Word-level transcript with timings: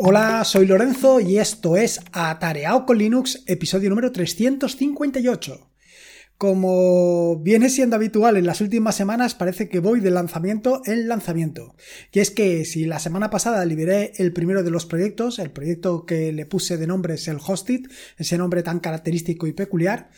Hola, 0.00 0.44
soy 0.44 0.64
Lorenzo 0.64 1.18
y 1.18 1.38
esto 1.38 1.76
es 1.76 1.98
Atareado 2.12 2.86
con 2.86 2.98
Linux, 2.98 3.42
episodio 3.46 3.90
número 3.90 4.12
358. 4.12 5.72
Como 6.36 7.40
viene 7.40 7.68
siendo 7.68 7.96
habitual 7.96 8.36
en 8.36 8.46
las 8.46 8.60
últimas 8.60 8.94
semanas, 8.94 9.34
parece 9.34 9.68
que 9.68 9.80
voy 9.80 9.98
de 9.98 10.12
lanzamiento 10.12 10.82
en 10.84 11.08
lanzamiento. 11.08 11.74
Y 12.12 12.20
es 12.20 12.30
que 12.30 12.64
si 12.64 12.84
la 12.84 13.00
semana 13.00 13.28
pasada 13.28 13.64
liberé 13.64 14.12
el 14.18 14.32
primero 14.32 14.62
de 14.62 14.70
los 14.70 14.86
proyectos, 14.86 15.40
el 15.40 15.50
proyecto 15.50 16.06
que 16.06 16.30
le 16.30 16.46
puse 16.46 16.76
de 16.76 16.86
nombre 16.86 17.14
es 17.14 17.26
el 17.26 17.38
Hosted, 17.44 17.80
ese 18.18 18.38
nombre 18.38 18.62
tan 18.62 18.78
característico 18.78 19.48
y 19.48 19.52
peculiar, 19.52 20.10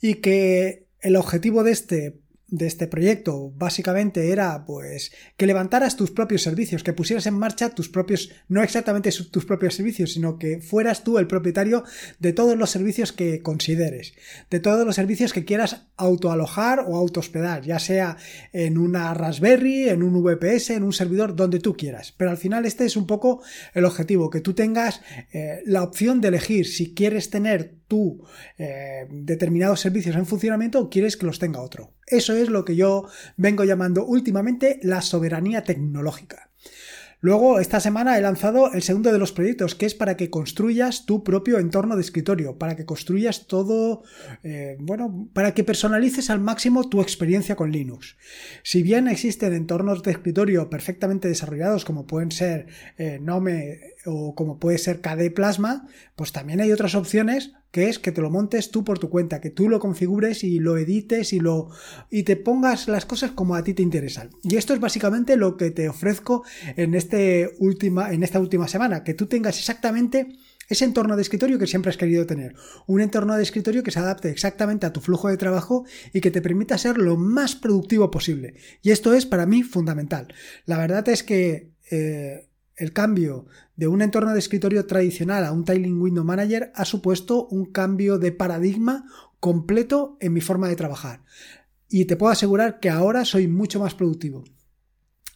y 0.00 0.14
que 0.14 0.86
el 1.02 1.14
objetivo 1.14 1.62
de 1.62 1.72
este 1.72 2.20
de 2.48 2.66
este 2.66 2.86
proyecto 2.86 3.52
básicamente 3.56 4.30
era 4.30 4.64
pues 4.66 5.10
que 5.36 5.46
levantaras 5.46 5.96
tus 5.96 6.12
propios 6.12 6.42
servicios, 6.42 6.84
que 6.84 6.92
pusieras 6.92 7.26
en 7.26 7.34
marcha 7.34 7.70
tus 7.70 7.88
propios, 7.88 8.30
no 8.48 8.62
exactamente 8.62 9.10
tus 9.10 9.44
propios 9.44 9.74
servicios, 9.74 10.12
sino 10.12 10.38
que 10.38 10.60
fueras 10.60 11.02
tú 11.02 11.18
el 11.18 11.26
propietario 11.26 11.82
de 12.20 12.32
todos 12.32 12.56
los 12.56 12.70
servicios 12.70 13.12
que 13.12 13.42
consideres, 13.42 14.14
de 14.50 14.60
todos 14.60 14.86
los 14.86 14.94
servicios 14.94 15.32
que 15.32 15.44
quieras 15.44 15.86
autoalojar 15.96 16.84
o 16.86 16.96
autohospedar, 16.96 17.62
ya 17.62 17.78
sea 17.78 18.16
en 18.52 18.78
una 18.78 19.12
Raspberry, 19.14 19.88
en 19.88 20.02
un 20.02 20.22
VPS, 20.22 20.70
en 20.70 20.84
un 20.84 20.92
servidor, 20.92 21.34
donde 21.34 21.58
tú 21.58 21.76
quieras. 21.76 22.12
Pero 22.16 22.30
al 22.30 22.38
final 22.38 22.64
este 22.64 22.84
es 22.84 22.96
un 22.96 23.06
poco 23.06 23.42
el 23.74 23.84
objetivo, 23.84 24.30
que 24.30 24.40
tú 24.40 24.54
tengas 24.54 25.00
eh, 25.32 25.62
la 25.64 25.82
opción 25.82 26.20
de 26.20 26.28
elegir 26.28 26.66
si 26.66 26.94
quieres 26.94 27.30
tener 27.30 27.74
tú 27.88 28.24
eh, 28.58 29.06
determinados 29.10 29.80
servicios 29.80 30.16
en 30.16 30.26
funcionamiento 30.26 30.80
o 30.80 30.90
quieres 30.90 31.16
que 31.16 31.26
los 31.26 31.38
tenga 31.38 31.60
otro. 31.60 31.92
Eso 32.06 32.34
es 32.34 32.48
lo 32.48 32.64
que 32.64 32.76
yo 32.76 33.08
vengo 33.36 33.64
llamando 33.64 34.04
últimamente 34.04 34.78
la 34.82 35.00
soberanía 35.00 35.64
tecnológica. 35.64 36.50
Luego, 37.20 37.60
esta 37.60 37.80
semana 37.80 38.18
he 38.18 38.20
lanzado 38.20 38.72
el 38.72 38.82
segundo 38.82 39.10
de 39.10 39.18
los 39.18 39.32
proyectos, 39.32 39.74
que 39.74 39.86
es 39.86 39.94
para 39.94 40.16
que 40.16 40.28
construyas 40.28 41.06
tu 41.06 41.24
propio 41.24 41.58
entorno 41.58 41.96
de 41.96 42.02
escritorio, 42.02 42.58
para 42.58 42.76
que 42.76 42.84
construyas 42.84 43.46
todo, 43.46 44.02
eh, 44.42 44.76
bueno, 44.78 45.28
para 45.32 45.54
que 45.54 45.64
personalices 45.64 46.28
al 46.28 46.40
máximo 46.40 46.88
tu 46.88 47.00
experiencia 47.00 47.56
con 47.56 47.72
Linux. 47.72 48.16
Si 48.62 48.82
bien 48.82 49.08
existen 49.08 49.54
entornos 49.54 50.02
de 50.02 50.10
escritorio 50.10 50.68
perfectamente 50.68 51.26
desarrollados, 51.26 51.86
como 51.86 52.06
pueden 52.06 52.30
ser 52.30 52.66
eh, 52.98 53.18
Nome 53.20 53.80
o 54.06 54.34
como 54.34 54.58
puede 54.58 54.78
ser 54.78 55.00
KD 55.00 55.32
Plasma, 55.34 55.88
pues 56.14 56.32
también 56.32 56.60
hay 56.60 56.72
otras 56.72 56.94
opciones 56.94 57.52
que 57.70 57.88
es 57.88 57.98
que 57.98 58.12
te 58.12 58.22
lo 58.22 58.30
montes 58.30 58.70
tú 58.70 58.84
por 58.84 58.98
tu 58.98 59.10
cuenta, 59.10 59.40
que 59.40 59.50
tú 59.50 59.68
lo 59.68 59.80
configures 59.80 60.44
y 60.44 60.58
lo 60.60 60.78
edites 60.78 61.32
y 61.32 61.40
lo 61.40 61.68
y 62.10 62.22
te 62.22 62.36
pongas 62.36 62.88
las 62.88 63.04
cosas 63.04 63.32
como 63.32 63.54
a 63.54 63.64
ti 63.64 63.74
te 63.74 63.82
interesan. 63.82 64.30
Y 64.42 64.56
esto 64.56 64.72
es 64.72 64.80
básicamente 64.80 65.36
lo 65.36 65.56
que 65.56 65.70
te 65.70 65.88
ofrezco 65.88 66.44
en 66.76 66.94
este 66.94 67.50
última 67.58 68.12
en 68.12 68.22
esta 68.22 68.40
última 68.40 68.68
semana, 68.68 69.04
que 69.04 69.14
tú 69.14 69.26
tengas 69.26 69.58
exactamente 69.58 70.28
ese 70.68 70.84
entorno 70.84 71.16
de 71.16 71.22
escritorio 71.22 71.58
que 71.58 71.66
siempre 71.66 71.90
has 71.90 71.96
querido 71.96 72.26
tener. 72.26 72.54
Un 72.86 73.00
entorno 73.00 73.36
de 73.36 73.42
escritorio 73.42 73.82
que 73.82 73.90
se 73.90 73.98
adapte 73.98 74.30
exactamente 74.30 74.86
a 74.86 74.92
tu 74.92 75.00
flujo 75.00 75.28
de 75.28 75.36
trabajo 75.36 75.84
y 76.12 76.20
que 76.20 76.30
te 76.30 76.42
permita 76.42 76.78
ser 76.78 76.98
lo 76.98 77.16
más 77.16 77.54
productivo 77.54 78.10
posible. 78.10 78.54
Y 78.82 78.90
esto 78.90 79.14
es 79.14 79.26
para 79.26 79.46
mí 79.46 79.62
fundamental. 79.62 80.32
La 80.64 80.78
verdad 80.78 81.08
es 81.08 81.22
que 81.22 81.70
eh, 81.90 82.48
el 82.76 82.92
cambio 82.92 83.46
de 83.74 83.88
un 83.88 84.02
entorno 84.02 84.32
de 84.32 84.38
escritorio 84.38 84.86
tradicional 84.86 85.44
a 85.44 85.52
un 85.52 85.64
Tiling 85.64 86.00
Window 86.00 86.24
Manager 86.24 86.72
ha 86.74 86.84
supuesto 86.84 87.46
un 87.48 87.66
cambio 87.66 88.18
de 88.18 88.32
paradigma 88.32 89.06
completo 89.40 90.16
en 90.20 90.32
mi 90.32 90.40
forma 90.40 90.68
de 90.68 90.76
trabajar. 90.76 91.24
Y 91.88 92.04
te 92.04 92.16
puedo 92.16 92.32
asegurar 92.32 92.80
que 92.80 92.90
ahora 92.90 93.24
soy 93.24 93.48
mucho 93.48 93.80
más 93.80 93.94
productivo. 93.94 94.44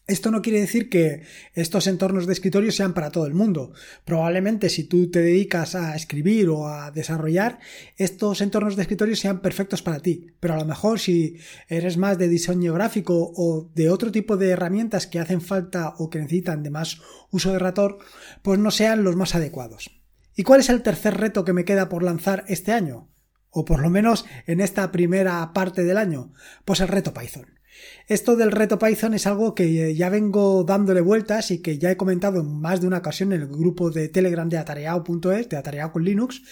Esto 0.06 0.32
no 0.32 0.42
quiere 0.42 0.60
decir 0.60 0.88
que 0.88 1.22
estos 1.54 1.86
entornos 1.86 2.26
de 2.26 2.32
escritorio 2.32 2.72
sean 2.72 2.94
para 2.94 3.10
todo 3.10 3.26
el 3.26 3.34
mundo. 3.34 3.72
Probablemente 4.04 4.68
si 4.68 4.84
tú 4.84 5.08
te 5.08 5.20
dedicas 5.20 5.76
a 5.76 5.94
escribir 5.94 6.48
o 6.48 6.66
a 6.66 6.90
desarrollar, 6.90 7.60
estos 7.96 8.40
entornos 8.40 8.74
de 8.74 8.82
escritorio 8.82 9.14
sean 9.14 9.40
perfectos 9.40 9.82
para 9.82 10.00
ti. 10.00 10.32
Pero 10.40 10.54
a 10.54 10.58
lo 10.58 10.64
mejor 10.64 10.98
si 10.98 11.36
eres 11.68 11.96
más 11.96 12.18
de 12.18 12.28
diseño 12.28 12.74
gráfico 12.74 13.32
o 13.36 13.70
de 13.74 13.88
otro 13.88 14.10
tipo 14.10 14.36
de 14.36 14.50
herramientas 14.50 15.06
que 15.06 15.20
hacen 15.20 15.40
falta 15.40 15.94
o 15.98 16.10
que 16.10 16.18
necesitan 16.18 16.64
de 16.64 16.70
más 16.70 17.00
uso 17.30 17.52
de 17.52 17.60
rator, 17.60 17.98
pues 18.42 18.58
no 18.58 18.72
sean 18.72 19.04
los 19.04 19.14
más 19.14 19.36
adecuados. 19.36 20.02
¿Y 20.34 20.42
cuál 20.42 20.60
es 20.60 20.70
el 20.70 20.82
tercer 20.82 21.18
reto 21.18 21.44
que 21.44 21.52
me 21.52 21.64
queda 21.64 21.88
por 21.88 22.02
lanzar 22.02 22.44
este 22.48 22.72
año? 22.72 23.10
O 23.50 23.64
por 23.64 23.80
lo 23.80 23.90
menos 23.90 24.24
en 24.46 24.60
esta 24.60 24.90
primera 24.90 25.52
parte 25.52 25.84
del 25.84 25.98
año. 25.98 26.32
Pues 26.64 26.80
el 26.80 26.88
reto 26.88 27.12
Python. 27.14 27.59
Esto 28.08 28.36
del 28.36 28.50
reto 28.50 28.78
Python 28.78 29.14
es 29.14 29.26
algo 29.26 29.54
que 29.54 29.94
ya 29.94 30.08
vengo 30.10 30.64
dándole 30.64 31.00
vueltas 31.00 31.50
y 31.50 31.58
que 31.58 31.78
ya 31.78 31.90
he 31.90 31.96
comentado 31.96 32.40
en 32.40 32.60
más 32.60 32.80
de 32.80 32.86
una 32.86 32.98
ocasión 32.98 33.32
en 33.32 33.42
el 33.42 33.48
grupo 33.48 33.90
de 33.90 34.08
Telegram 34.08 34.48
de 34.48 34.58
atareado.es, 34.58 35.48
de 35.48 35.56
atareado 35.56 35.92
con 35.92 36.04
Linux, 36.04 36.42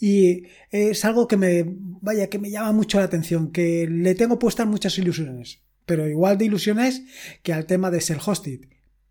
y 0.00 0.44
es 0.70 1.04
algo 1.04 1.26
que 1.26 1.36
me, 1.36 1.64
vaya, 1.66 2.28
que 2.28 2.38
me 2.38 2.50
llama 2.50 2.72
mucho 2.72 2.98
la 2.98 3.04
atención, 3.04 3.50
que 3.50 3.88
le 3.88 4.14
tengo 4.14 4.38
puestas 4.38 4.66
muchas 4.66 4.98
ilusiones, 4.98 5.60
pero 5.86 6.08
igual 6.08 6.38
de 6.38 6.46
ilusiones 6.46 7.02
que 7.42 7.52
al 7.52 7.66
tema 7.66 7.90
de 7.90 8.00
ser 8.00 8.18
hosted. 8.24 8.60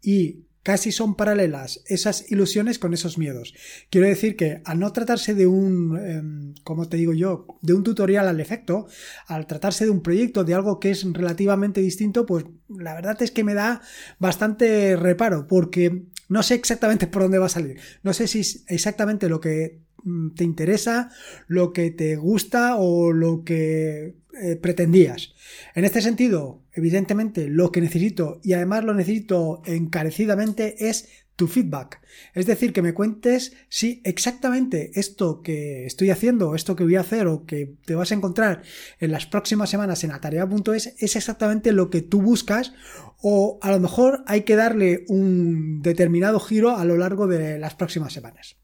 Y 0.01 0.44
Casi 0.65 0.91
son 0.91 1.13
paralelas 1.13 1.83
esas 1.85 2.31
ilusiones 2.31 2.79
con 2.79 2.95
esos 2.95 3.19
miedos. 3.19 3.53
Quiero 3.91 4.07
decir 4.07 4.35
que 4.35 4.63
al 4.65 4.79
no 4.79 4.91
tratarse 4.91 5.35
de 5.35 5.45
un, 5.45 5.95
em, 5.95 6.55
como 6.63 6.89
te 6.89 6.97
digo 6.97 7.13
yo, 7.13 7.45
de 7.61 7.75
un 7.75 7.83
tutorial 7.83 8.27
al 8.27 8.39
efecto, 8.39 8.87
al 9.27 9.45
tratarse 9.45 9.85
de 9.85 9.91
un 9.91 10.01
proyecto, 10.01 10.43
de 10.43 10.55
algo 10.55 10.79
que 10.79 10.89
es 10.89 11.05
relativamente 11.13 11.81
distinto, 11.81 12.25
pues 12.25 12.45
la 12.67 12.95
verdad 12.95 13.21
es 13.21 13.29
que 13.29 13.43
me 13.43 13.53
da 13.53 13.83
bastante 14.17 14.95
reparo, 14.95 15.45
porque 15.45 16.07
no 16.29 16.41
sé 16.41 16.55
exactamente 16.55 17.05
por 17.13 17.21
dónde 17.21 17.37
va 17.37 17.45
a 17.45 17.49
salir. 17.49 17.79
No 18.01 18.11
sé 18.13 18.25
si 18.25 18.39
es 18.39 18.63
exactamente 18.67 19.29
lo 19.29 19.39
que 19.39 19.83
mm, 20.03 20.31
te 20.31 20.45
interesa, 20.45 21.11
lo 21.45 21.73
que 21.73 21.91
te 21.91 22.15
gusta 22.15 22.77
o 22.77 23.13
lo 23.13 23.43
que 23.43 24.15
eh, 24.41 24.55
pretendías. 24.55 25.33
En 25.75 25.85
este 25.85 26.01
sentido, 26.01 26.63
evidentemente, 26.73 27.47
lo 27.47 27.71
que 27.71 27.81
necesito, 27.81 28.39
y 28.43 28.53
además 28.53 28.83
lo 28.83 28.93
necesito 28.93 29.61
encarecidamente, 29.65 30.89
es 30.89 31.07
tu 31.35 31.47
feedback. 31.47 32.01
Es 32.33 32.45
decir, 32.45 32.71
que 32.71 32.81
me 32.81 32.93
cuentes 32.93 33.53
si 33.69 34.01
exactamente 34.05 34.91
esto 34.95 35.41
que 35.41 35.85
estoy 35.85 36.09
haciendo, 36.09 36.55
esto 36.55 36.75
que 36.75 36.83
voy 36.83 36.95
a 36.95 37.01
hacer 37.01 37.27
o 37.27 37.45
que 37.45 37.75
te 37.85 37.95
vas 37.95 38.11
a 38.11 38.15
encontrar 38.15 38.63
en 38.99 39.11
las 39.11 39.25
próximas 39.25 39.69
semanas 39.69 40.03
en 40.03 40.11
atarea.es 40.11 40.95
es 40.97 41.15
exactamente 41.15 41.73
lo 41.73 41.89
que 41.89 42.01
tú 42.01 42.21
buscas 42.21 42.73
o 43.21 43.59
a 43.61 43.71
lo 43.71 43.79
mejor 43.79 44.23
hay 44.27 44.41
que 44.41 44.55
darle 44.55 45.03
un 45.09 45.81
determinado 45.81 46.39
giro 46.39 46.77
a 46.77 46.85
lo 46.85 46.97
largo 46.97 47.27
de 47.27 47.59
las 47.59 47.75
próximas 47.75 48.13
semanas. 48.13 48.57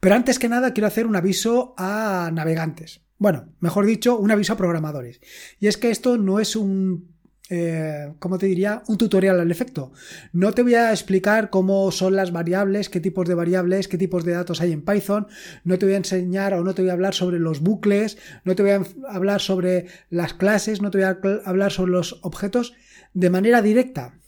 Pero 0.00 0.14
antes 0.14 0.38
que 0.38 0.48
nada 0.48 0.72
quiero 0.72 0.86
hacer 0.86 1.06
un 1.06 1.16
aviso 1.16 1.74
a 1.76 2.30
navegantes. 2.32 3.02
Bueno, 3.18 3.48
mejor 3.60 3.86
dicho, 3.86 4.18
un 4.18 4.30
aviso 4.30 4.52
a 4.52 4.56
programadores. 4.56 5.20
Y 5.58 5.68
es 5.68 5.76
que 5.76 5.90
esto 5.90 6.18
no 6.18 6.38
es 6.38 6.54
un 6.54 7.16
eh, 7.48 8.12
¿cómo 8.18 8.38
te 8.38 8.46
diría? 8.46 8.82
Un 8.88 8.98
tutorial 8.98 9.38
al 9.38 9.50
efecto. 9.50 9.92
No 10.32 10.52
te 10.52 10.62
voy 10.62 10.74
a 10.74 10.90
explicar 10.90 11.48
cómo 11.48 11.90
son 11.92 12.16
las 12.16 12.32
variables, 12.32 12.88
qué 12.88 12.98
tipos 12.98 13.28
de 13.28 13.34
variables, 13.34 13.86
qué 13.86 13.98
tipos 13.98 14.24
de 14.24 14.32
datos 14.32 14.60
hay 14.60 14.72
en 14.72 14.84
Python. 14.84 15.28
No 15.62 15.78
te 15.78 15.86
voy 15.86 15.94
a 15.94 15.98
enseñar 15.98 16.54
o 16.54 16.64
no 16.64 16.74
te 16.74 16.82
voy 16.82 16.90
a 16.90 16.94
hablar 16.94 17.14
sobre 17.14 17.38
los 17.38 17.60
bucles, 17.60 18.18
no 18.44 18.56
te 18.56 18.62
voy 18.62 18.72
a 18.72 18.82
hablar 19.08 19.40
sobre 19.40 19.86
las 20.10 20.34
clases, 20.34 20.82
no 20.82 20.90
te 20.90 20.98
voy 20.98 21.04
a 21.04 21.18
hablar 21.44 21.70
sobre 21.70 21.92
los 21.92 22.18
objetos 22.22 22.74
de 23.14 23.30
manera 23.30 23.62
directa. 23.62 24.18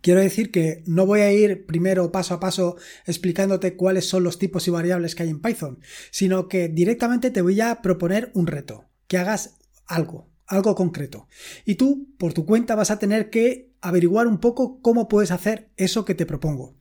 Quiero 0.00 0.20
decir 0.20 0.50
que 0.50 0.82
no 0.86 1.06
voy 1.06 1.20
a 1.20 1.32
ir 1.32 1.66
primero 1.66 2.10
paso 2.10 2.34
a 2.34 2.40
paso 2.40 2.76
explicándote 3.06 3.76
cuáles 3.76 4.08
son 4.08 4.22
los 4.22 4.38
tipos 4.38 4.66
y 4.66 4.70
variables 4.70 5.14
que 5.14 5.24
hay 5.24 5.28
en 5.30 5.40
Python, 5.40 5.78
sino 6.10 6.48
que 6.48 6.68
directamente 6.68 7.30
te 7.30 7.42
voy 7.42 7.60
a 7.60 7.82
proponer 7.82 8.30
un 8.34 8.46
reto, 8.46 8.86
que 9.06 9.18
hagas 9.18 9.58
algo, 9.86 10.28
algo 10.46 10.74
concreto. 10.74 11.28
Y 11.64 11.74
tú, 11.74 12.08
por 12.18 12.32
tu 12.32 12.46
cuenta, 12.46 12.74
vas 12.74 12.90
a 12.90 12.98
tener 12.98 13.30
que 13.30 13.72
averiguar 13.80 14.26
un 14.26 14.38
poco 14.38 14.80
cómo 14.80 15.08
puedes 15.08 15.30
hacer 15.30 15.70
eso 15.76 16.04
que 16.04 16.14
te 16.14 16.26
propongo. 16.26 16.79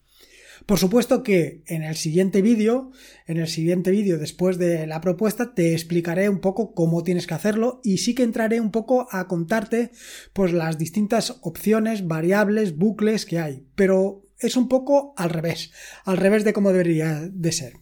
Por 0.69 0.77
supuesto 0.77 1.23
que 1.23 1.63
en 1.65 1.81
el 1.81 1.95
siguiente 1.95 2.43
vídeo, 2.43 2.91
en 3.25 3.37
el 3.37 3.47
siguiente 3.47 3.89
vídeo 3.89 4.19
después 4.19 4.59
de 4.59 4.85
la 4.85 5.01
propuesta, 5.01 5.55
te 5.55 5.73
explicaré 5.73 6.29
un 6.29 6.41
poco 6.41 6.75
cómo 6.75 7.01
tienes 7.01 7.25
que 7.25 7.33
hacerlo 7.33 7.81
y 7.83 7.97
sí 7.97 8.13
que 8.13 8.21
entraré 8.21 8.61
un 8.61 8.69
poco 8.69 9.07
a 9.09 9.27
contarte 9.27 9.89
pues 10.31 10.53
las 10.53 10.77
distintas 10.77 11.39
opciones, 11.41 12.05
variables, 12.05 12.77
bucles 12.77 13.25
que 13.25 13.39
hay. 13.39 13.65
Pero 13.73 14.21
es 14.37 14.55
un 14.57 14.69
poco 14.69 15.15
al 15.17 15.31
revés, 15.31 15.71
al 16.05 16.17
revés 16.17 16.43
de 16.43 16.53
cómo 16.53 16.69
debería 16.69 17.27
de 17.33 17.51
ser. 17.51 17.73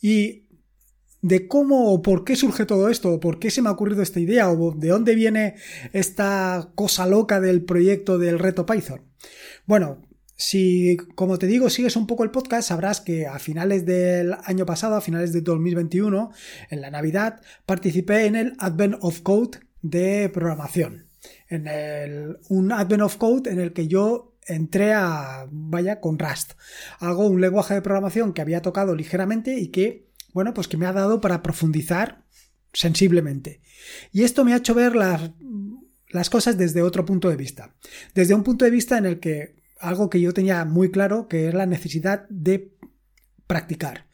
Y 0.00 0.46
de 1.20 1.46
cómo 1.46 1.92
o 1.92 2.00
por 2.00 2.24
qué 2.24 2.34
surge 2.34 2.64
todo 2.64 2.88
esto, 2.88 3.12
o 3.12 3.20
por 3.20 3.38
qué 3.38 3.50
se 3.50 3.60
me 3.60 3.68
ha 3.68 3.72
ocurrido 3.72 4.00
esta 4.00 4.20
idea, 4.20 4.50
o 4.50 4.70
de 4.70 4.88
dónde 4.88 5.14
viene 5.14 5.56
esta 5.92 6.72
cosa 6.74 7.06
loca 7.06 7.42
del 7.42 7.62
proyecto 7.62 8.16
del 8.16 8.38
reto 8.38 8.64
Python. 8.64 9.02
Bueno, 9.66 10.06
si, 10.36 10.98
como 11.14 11.38
te 11.38 11.46
digo, 11.46 11.70
sigues 11.70 11.96
un 11.96 12.06
poco 12.06 12.22
el 12.22 12.30
podcast, 12.30 12.68
sabrás 12.68 13.00
que 13.00 13.26
a 13.26 13.38
finales 13.38 13.86
del 13.86 14.34
año 14.44 14.66
pasado, 14.66 14.94
a 14.94 15.00
finales 15.00 15.32
de 15.32 15.40
2021, 15.40 16.30
en 16.68 16.80
la 16.82 16.90
Navidad, 16.90 17.40
participé 17.64 18.26
en 18.26 18.36
el 18.36 18.52
Advent 18.58 18.96
of 19.00 19.22
Code 19.22 19.60
de 19.80 20.28
programación. 20.28 21.06
En 21.48 21.66
el, 21.66 22.36
un 22.50 22.70
Advent 22.70 23.02
of 23.02 23.16
Code 23.16 23.50
en 23.50 23.60
el 23.60 23.72
que 23.72 23.88
yo 23.88 24.36
entré 24.46 24.92
a, 24.92 25.46
vaya, 25.50 26.00
con 26.00 26.18
Rust. 26.18 26.52
Algo, 26.98 27.26
un 27.26 27.40
lenguaje 27.40 27.72
de 27.72 27.82
programación 27.82 28.34
que 28.34 28.42
había 28.42 28.60
tocado 28.60 28.94
ligeramente 28.94 29.58
y 29.58 29.68
que, 29.68 30.06
bueno, 30.34 30.52
pues 30.52 30.68
que 30.68 30.76
me 30.76 30.84
ha 30.84 30.92
dado 30.92 31.22
para 31.22 31.42
profundizar 31.42 32.24
sensiblemente. 32.74 33.62
Y 34.12 34.24
esto 34.24 34.44
me 34.44 34.52
ha 34.52 34.58
hecho 34.58 34.74
ver 34.74 34.94
las, 34.96 35.30
las 36.10 36.28
cosas 36.28 36.58
desde 36.58 36.82
otro 36.82 37.06
punto 37.06 37.30
de 37.30 37.36
vista. 37.36 37.74
Desde 38.14 38.34
un 38.34 38.42
punto 38.42 38.66
de 38.66 38.70
vista 38.70 38.98
en 38.98 39.06
el 39.06 39.18
que 39.18 39.56
algo 39.80 40.10
que 40.10 40.20
yo 40.20 40.32
tenía 40.32 40.64
muy 40.64 40.90
claro, 40.90 41.28
que 41.28 41.48
es 41.48 41.54
la 41.54 41.66
necesidad 41.66 42.26
de 42.28 42.72
practicar. 43.46 44.06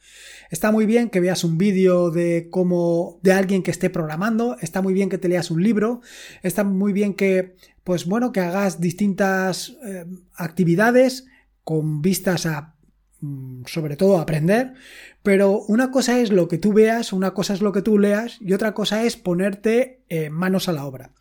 Está 0.49 0.71
muy 0.71 0.85
bien 0.85 1.09
que 1.09 1.19
veas 1.19 1.43
un 1.43 1.57
vídeo 1.57 2.11
de 2.11 2.49
cómo 2.51 3.19
de 3.23 3.33
alguien 3.33 3.63
que 3.63 3.71
esté 3.71 3.89
programando, 3.89 4.57
está 4.61 4.81
muy 4.81 4.93
bien 4.93 5.09
que 5.09 5.17
te 5.17 5.27
leas 5.27 5.49
un 5.49 5.63
libro, 5.63 6.01
está 6.43 6.63
muy 6.63 6.93
bien 6.93 7.15
que 7.15 7.55
pues 7.83 8.05
bueno, 8.05 8.31
que 8.31 8.39
hagas 8.39 8.79
distintas 8.79 9.75
eh, 9.83 10.05
actividades 10.35 11.25
con 11.63 12.01
vistas 12.01 12.45
a 12.45 12.75
mm, 13.21 13.63
sobre 13.65 13.97
todo 13.97 14.19
aprender, 14.19 14.73
pero 15.23 15.61
una 15.67 15.91
cosa 15.91 16.19
es 16.19 16.31
lo 16.31 16.47
que 16.47 16.59
tú 16.59 16.71
veas, 16.71 17.13
una 17.13 17.33
cosa 17.33 17.53
es 17.53 17.61
lo 17.61 17.71
que 17.71 17.81
tú 17.81 17.97
leas 17.97 18.37
y 18.39 18.53
otra 18.53 18.73
cosa 18.73 19.03
es 19.03 19.17
ponerte 19.17 20.03
eh, 20.09 20.29
manos 20.29 20.69
a 20.69 20.73
la 20.73 20.85
obra. 20.85 21.13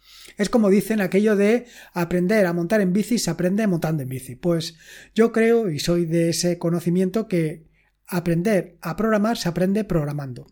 Es 0.43 0.51
como 0.51 0.71
dicen 0.71 1.01
aquello 1.01 1.37
de 1.37 1.67
aprender 1.93 2.47
a 2.47 2.53
montar 2.53 2.81
en 2.81 2.93
bici 2.93 3.21
se 3.21 3.31
aprende 3.31 3.65
montando 3.69 4.03
en 4.03 4.09
bici. 4.09 4.35
Pues 4.35 4.77
yo 5.15 5.31
creo 5.31 5.71
y 5.71 5.79
soy 5.79 6.05
de 6.05 6.31
ese 6.31 6.59
conocimiento 6.59 7.29
que 7.29 7.63
aprender 8.09 8.77
a 8.81 8.97
programar 8.97 9.39
se 9.39 9.49
aprende 9.49 9.85
programando. 9.85 10.49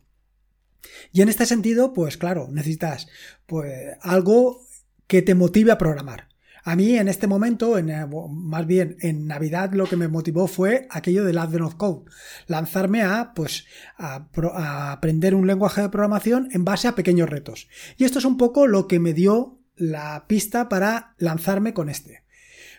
Y 1.12 1.22
en 1.22 1.28
este 1.28 1.44
sentido, 1.44 1.92
pues 1.92 2.16
claro, 2.16 2.46
necesitas 2.52 3.08
pues 3.46 3.96
algo 4.00 4.64
que 5.08 5.22
te 5.22 5.34
motive 5.34 5.72
a 5.72 5.78
programar. 5.78 6.28
A 6.62 6.76
mí 6.76 6.96
en 6.96 7.08
este 7.08 7.26
momento, 7.26 7.76
en, 7.76 7.90
eh, 7.90 8.06
más 8.30 8.64
bien 8.64 8.96
en 9.00 9.26
Navidad, 9.26 9.72
lo 9.72 9.86
que 9.86 9.96
me 9.96 10.06
motivó 10.06 10.46
fue 10.46 10.86
aquello 10.90 11.24
del 11.24 11.38
Advent 11.38 11.64
of 11.64 11.74
Code. 11.74 12.08
Lanzarme 12.46 13.02
a, 13.02 13.32
pues, 13.34 13.66
a, 13.96 14.92
aprender 14.92 15.34
un 15.34 15.48
lenguaje 15.48 15.80
de 15.80 15.88
programación 15.88 16.48
en 16.52 16.64
base 16.64 16.86
a 16.86 16.94
pequeños 16.94 17.28
retos. 17.28 17.68
Y 17.96 18.04
esto 18.04 18.20
es 18.20 18.24
un 18.24 18.36
poco 18.36 18.68
lo 18.68 18.86
que 18.86 19.00
me 19.00 19.14
dio 19.14 19.59
la 19.80 20.26
pista 20.26 20.68
para 20.68 21.14
lanzarme 21.18 21.74
con 21.74 21.88
este. 21.88 22.22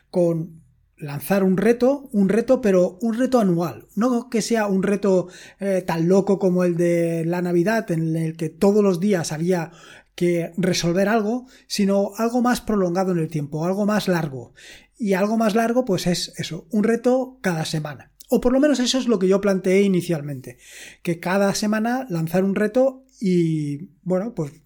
Con 0.10 0.62
lanzar 0.98 1.44
un 1.44 1.58
reto, 1.58 2.10
un 2.12 2.30
reto, 2.30 2.62
pero 2.62 3.00
un 3.02 3.18
reto 3.18 3.40
anual. 3.40 3.88
No 3.96 4.30
que 4.30 4.42
sea 4.42 4.68
un 4.68 4.84
reto 4.84 5.28
eh, 5.60 5.84
tan 5.86 6.08
loco 6.08 6.38
como 6.38 6.64
el 6.64 6.78
de 6.78 7.26
la 7.26 7.42
Navidad, 7.42 7.90
en 7.92 8.16
el 8.16 8.38
que 8.38 8.50
todos 8.50 8.84
los 8.84 9.00
días 9.00 9.32
había 9.32 9.72
que 10.14 10.54
resolver 10.58 11.10
algo, 11.10 11.48
sino 11.68 12.12
algo 12.18 12.42
más 12.42 12.62
prolongado 12.62 13.12
en 13.14 13.18
el 13.18 13.30
tiempo, 13.30 13.66
algo 13.66 13.86
más 13.86 14.08
largo. 14.08 14.54
Y 14.98 15.14
algo 15.14 15.38
más 15.38 15.56
largo, 15.56 15.84
pues 15.84 16.06
es 16.06 16.34
eso, 16.38 16.68
un 16.70 16.84
reto 16.84 17.40
cada 17.42 17.66
semana. 17.66 18.12
O 18.30 18.40
por 18.40 18.54
lo 18.54 18.60
menos 18.60 18.80
eso 18.80 19.00
es 19.00 19.08
lo 19.08 19.18
que 19.18 19.28
yo 19.28 19.42
planteé 19.42 19.82
inicialmente, 19.82 20.60
que 21.02 21.20
cada 21.20 21.56
semana 21.56 22.06
lanzar 22.10 22.44
un 22.44 22.54
reto 22.54 23.04
y, 23.20 23.90
bueno, 24.04 24.36
pues 24.36 24.61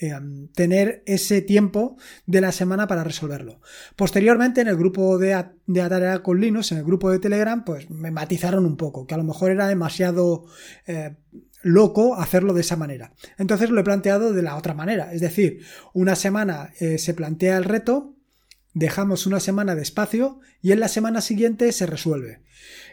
Em, 0.00 0.46
tener 0.48 1.02
ese 1.06 1.42
tiempo 1.42 1.96
de 2.24 2.40
la 2.40 2.52
semana 2.52 2.86
para 2.86 3.02
resolverlo. 3.02 3.60
Posteriormente, 3.96 4.60
en 4.60 4.68
el 4.68 4.76
grupo 4.76 5.18
de, 5.18 5.44
de 5.66 6.20
con 6.22 6.40
Linux, 6.40 6.70
en 6.70 6.78
el 6.78 6.84
grupo 6.84 7.10
de 7.10 7.18
Telegram, 7.18 7.64
pues 7.64 7.90
me 7.90 8.12
matizaron 8.12 8.64
un 8.64 8.76
poco, 8.76 9.08
que 9.08 9.14
a 9.14 9.18
lo 9.18 9.24
mejor 9.24 9.50
era 9.50 9.66
demasiado 9.66 10.44
eh, 10.86 11.16
loco 11.62 12.14
hacerlo 12.14 12.54
de 12.54 12.60
esa 12.60 12.76
manera. 12.76 13.12
Entonces 13.38 13.70
lo 13.70 13.80
he 13.80 13.84
planteado 13.84 14.32
de 14.32 14.42
la 14.42 14.56
otra 14.56 14.72
manera, 14.72 15.12
es 15.12 15.20
decir, 15.20 15.64
una 15.94 16.14
semana 16.14 16.70
eh, 16.78 16.98
se 16.98 17.14
plantea 17.14 17.56
el 17.56 17.64
reto, 17.64 18.14
dejamos 18.78 19.26
una 19.26 19.40
semana 19.40 19.74
de 19.74 19.82
espacio 19.82 20.40
y 20.62 20.72
en 20.72 20.80
la 20.80 20.88
semana 20.88 21.20
siguiente 21.20 21.72
se 21.72 21.86
resuelve. 21.86 22.42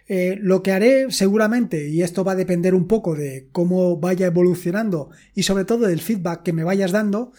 Eh, 0.08 0.38
lo 0.40 0.62
que 0.62 0.72
haré 0.72 1.12
seguramente, 1.12 1.90
y 1.90 2.04
esto 2.04 2.24
va 2.24 2.34
a 2.34 2.36
depender 2.36 2.76
un 2.76 2.88
poco 2.88 3.16
de 3.16 3.48
cómo 3.52 3.98
vaya 3.98 4.28
evolucionando 4.28 5.10
y 5.34 5.44
sobre 5.44 5.66
todo 5.66 5.88
del 5.88 6.02
feedback 6.02 6.44
que 6.44 6.54
me 6.54 6.64
vayas 6.64 6.92
dando, 6.92 7.32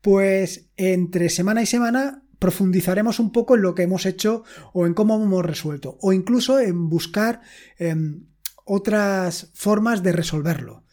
pues 0.00 0.70
entre 0.76 1.28
semana 1.28 1.62
y 1.62 1.66
semana 1.66 2.22
profundizaremos 2.38 3.18
un 3.18 3.32
poco 3.32 3.54
en 3.56 3.62
lo 3.62 3.74
que 3.74 3.82
hemos 3.82 4.06
hecho 4.06 4.44
o 4.72 4.86
en 4.86 4.94
cómo 4.94 5.22
hemos 5.22 5.44
resuelto 5.44 5.98
o 6.00 6.12
incluso 6.12 6.60
en 6.60 6.88
buscar 6.88 7.40
em, 7.78 8.26
otras 8.64 9.50
formas 9.54 10.02
de 10.02 10.12
resolverlo. 10.12 10.85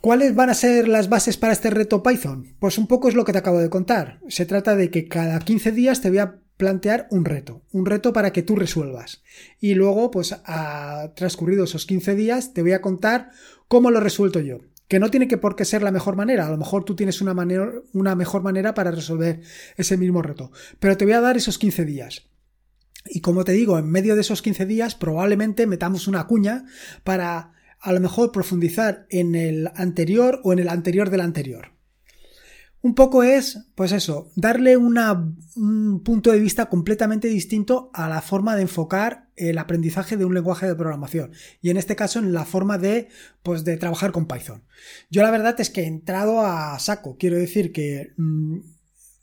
¿Cuáles 0.00 0.34
van 0.34 0.48
a 0.48 0.54
ser 0.54 0.88
las 0.88 1.10
bases 1.10 1.36
para 1.36 1.52
este 1.52 1.68
reto 1.68 2.02
Python? 2.02 2.54
Pues 2.58 2.78
un 2.78 2.86
poco 2.86 3.10
es 3.10 3.14
lo 3.14 3.26
que 3.26 3.32
te 3.32 3.38
acabo 3.38 3.58
de 3.58 3.68
contar. 3.68 4.18
Se 4.28 4.46
trata 4.46 4.74
de 4.74 4.90
que 4.90 5.08
cada 5.08 5.38
15 5.38 5.72
días 5.72 6.00
te 6.00 6.08
voy 6.08 6.20
a 6.20 6.40
plantear 6.56 7.06
un 7.10 7.26
reto, 7.26 7.66
un 7.70 7.84
reto 7.84 8.14
para 8.14 8.32
que 8.32 8.42
tú 8.42 8.56
resuelvas. 8.56 9.22
Y 9.60 9.74
luego, 9.74 10.10
pues 10.10 10.32
a 10.32 11.12
transcurrido 11.14 11.64
esos 11.64 11.84
15 11.84 12.14
días, 12.14 12.54
te 12.54 12.62
voy 12.62 12.72
a 12.72 12.80
contar 12.80 13.30
cómo 13.68 13.90
lo 13.90 14.00
resuelto 14.00 14.40
yo. 14.40 14.60
Que 14.88 15.00
no 15.00 15.10
tiene 15.10 15.28
que 15.28 15.36
por 15.36 15.54
qué 15.54 15.66
ser 15.66 15.82
la 15.82 15.90
mejor 15.90 16.16
manera, 16.16 16.46
a 16.46 16.50
lo 16.50 16.56
mejor 16.56 16.84
tú 16.84 16.96
tienes 16.96 17.20
una, 17.20 17.34
manera, 17.34 17.70
una 17.92 18.14
mejor 18.14 18.42
manera 18.42 18.72
para 18.72 18.90
resolver 18.90 19.42
ese 19.76 19.98
mismo 19.98 20.22
reto. 20.22 20.50
Pero 20.78 20.96
te 20.96 21.04
voy 21.04 21.12
a 21.12 21.20
dar 21.20 21.36
esos 21.36 21.58
15 21.58 21.84
días. 21.84 22.26
Y 23.04 23.20
como 23.20 23.44
te 23.44 23.52
digo, 23.52 23.78
en 23.78 23.90
medio 23.90 24.14
de 24.14 24.22
esos 24.22 24.40
15 24.40 24.64
días 24.64 24.94
probablemente 24.94 25.66
metamos 25.66 26.08
una 26.08 26.26
cuña 26.26 26.64
para 27.04 27.52
a 27.80 27.92
lo 27.92 28.00
mejor 28.00 28.32
profundizar 28.32 29.06
en 29.08 29.34
el 29.34 29.70
anterior 29.74 30.40
o 30.44 30.52
en 30.52 30.58
el 30.58 30.68
anterior 30.68 31.10
del 31.10 31.20
anterior. 31.20 31.72
Un 32.82 32.94
poco 32.94 33.22
es, 33.22 33.58
pues 33.74 33.92
eso, 33.92 34.30
darle 34.36 34.78
un 34.78 36.02
punto 36.02 36.32
de 36.32 36.40
vista 36.40 36.66
completamente 36.70 37.28
distinto 37.28 37.90
a 37.92 38.08
la 38.08 38.22
forma 38.22 38.56
de 38.56 38.62
enfocar 38.62 39.28
el 39.36 39.58
aprendizaje 39.58 40.16
de 40.16 40.24
un 40.24 40.32
lenguaje 40.32 40.66
de 40.66 40.74
programación. 40.74 41.32
Y 41.60 41.68
en 41.68 41.76
este 41.76 41.94
caso, 41.94 42.20
en 42.20 42.32
la 42.32 42.46
forma 42.46 42.78
de, 42.78 43.08
pues, 43.42 43.64
de 43.64 43.76
trabajar 43.76 44.12
con 44.12 44.26
Python. 44.26 44.62
Yo 45.10 45.22
la 45.22 45.30
verdad 45.30 45.60
es 45.60 45.68
que 45.68 45.82
he 45.82 45.86
entrado 45.86 46.40
a 46.40 46.78
saco. 46.78 47.18
Quiero 47.18 47.36
decir 47.36 47.70
que, 47.70 48.14
mm, 48.16 48.60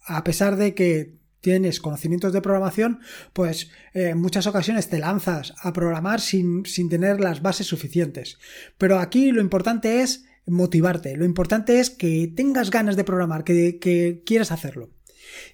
a 0.06 0.24
pesar 0.24 0.56
de 0.56 0.76
que 0.76 1.18
tienes 1.48 1.80
conocimientos 1.80 2.34
de 2.34 2.42
programación, 2.42 3.00
pues 3.32 3.70
eh, 3.94 4.10
en 4.10 4.18
muchas 4.20 4.48
ocasiones 4.48 4.90
te 4.90 5.00
lanzas 5.00 5.54
a 5.62 5.72
programar 5.72 6.20
sin, 6.20 6.66
sin 6.66 6.90
tener 6.90 7.22
las 7.22 7.42
bases 7.42 7.68
suficientes. 7.68 8.38
Pero 8.78 9.00
aquí 9.00 9.32
lo 9.32 9.40
importante 9.40 10.02
es 10.02 10.26
motivarte. 10.46 11.16
Lo 11.16 11.24
importante 11.24 11.80
es 11.80 11.90
que 11.90 12.30
tengas 12.36 12.70
ganas 12.70 12.98
de 12.98 13.06
programar, 13.06 13.46
que, 13.46 14.22
quieras 14.26 14.52
hacerlo. 14.52 14.90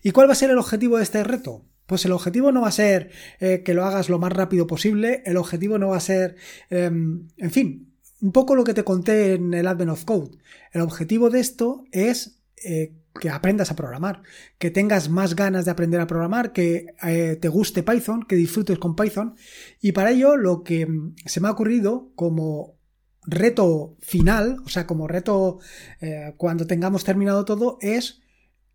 ¿Y 0.01 0.10
cuál 0.10 0.28
va 0.28 0.31
a 0.31 0.36
ser 0.36 0.50
el 0.50 0.57
objetivo 0.57 0.98
de 0.98 1.04
este 1.04 1.24
reto? 1.24 1.63
Pues 1.86 2.06
el 2.06 2.12
objetivo 2.12 2.51
no 2.51 2.62
va 2.62 2.70
a 2.70 2.72
ser 2.72 3.12
eh, 3.39 3.62
que 3.63 3.75
lo 3.75 3.86
hagas 3.86 4.10
lo 4.10 4.17
más 4.17 4.34
rápido 4.34 4.65
posible, 4.65 5.22
el 5.27 5.38
objetivo 5.38 5.77
no 5.77 5.89
va 5.89 5.98
a 5.98 6.00
ser, 6.00 6.38
em, 6.72 7.27
en 7.38 7.51
fin, 7.51 7.94
un 8.20 8.32
poco 8.32 8.56
lo 8.56 8.63
que 8.63 8.74
te 8.74 8.84
conté 8.84 9.36
en 9.36 9.53
el 9.53 9.67
Advent 9.67 9.91
of 9.91 10.06
Code. 10.06 10.39
El 10.72 10.82
objetivo 10.82 11.29
de 11.29 11.39
esto 11.39 11.84
es 11.91 12.39
eh, 12.63 12.94
que 13.20 13.29
aprendas 13.29 13.72
a 13.72 13.75
programar, 13.75 14.24
que 14.58 14.72
tengas 14.72 15.10
más 15.10 15.36
ganas 15.36 15.65
de 15.65 15.72
aprender 15.72 16.01
a 16.01 16.08
programar, 16.08 16.51
que 16.51 16.88
eh, 17.03 17.38
te 17.39 17.48
guste 17.48 17.84
Python, 17.84 18.24
que 18.24 18.36
disfrutes 18.36 18.79
con 18.79 18.96
Python. 18.96 19.36
Y 19.82 19.91
para 19.91 20.12
ello 20.12 20.36
lo 20.36 20.63
que 20.63 20.86
mm, 20.86 21.15
se 21.25 21.39
me 21.39 21.48
ha 21.48 21.51
ocurrido 21.51 22.12
como 22.15 22.77
reto 23.25 23.96
final, 24.00 24.58
o 24.65 24.70
sea, 24.70 24.88
como 24.88 25.08
reto 25.08 25.60
eh, 26.01 26.34
cuando 26.38 26.67
tengamos 26.67 27.03
terminado 27.03 27.46
todo, 27.46 27.77
es 27.82 28.22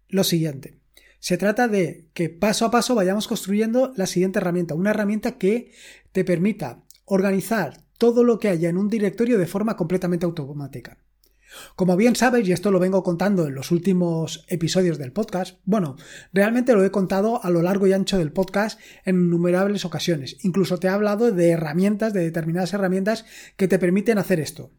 lo 0.09 0.25
siguiente. 0.25 0.79
Se 1.21 1.37
trata 1.37 1.67
de 1.67 2.09
que 2.15 2.29
paso 2.29 2.65
a 2.65 2.71
paso 2.71 2.95
vayamos 2.95 3.27
construyendo 3.27 3.93
la 3.97 4.07
siguiente 4.07 4.39
herramienta, 4.39 4.75
una 4.75 4.91
herramienta 4.91 5.37
que 5.37 5.73
te 6.13 6.25
permita 6.25 6.85
organizar 7.05 7.83
todo 7.99 8.23
lo 8.23 8.39
que 8.39 8.49
haya 8.49 8.69
en 8.69 8.79
un 8.79 8.89
directorio 8.89 9.39
de 9.39 9.47
forma 9.47 9.77
completamente 9.77 10.25
automática. 10.25 10.99
Como 11.77 11.97
bien 11.97 12.17
sabes, 12.17 12.47
y 12.47 12.53
esto 12.53 12.71
lo 12.71 12.79
vengo 12.79 13.03
contando 13.03 13.47
en 13.47 13.55
los 13.55 13.71
últimos 13.71 14.45
episodios 14.49 14.99
del 14.99 15.13
podcast, 15.13 15.59
bueno, 15.65 15.97
realmente 16.33 16.75
lo 16.75 16.85
he 16.85 16.91
contado 16.91 17.45
a 17.45 17.51
lo 17.51 17.63
largo 17.63 17.87
y 17.87 17.93
ancho 17.93 18.19
del 18.19 18.33
podcast 18.33 18.81
en 19.05 19.17
innumerables 19.17 19.85
ocasiones. 19.85 20.37
Incluso 20.43 20.79
te 20.79 20.87
he 20.87 20.91
hablado 20.91 21.33
de 21.33 21.51
herramientas, 21.51 22.13
de 22.13 22.21
determinadas 22.21 22.73
herramientas 22.73 23.25
que 23.57 23.69
te 23.69 23.79
permiten 23.79 24.19
hacer 24.19 24.41
esto. 24.41 24.71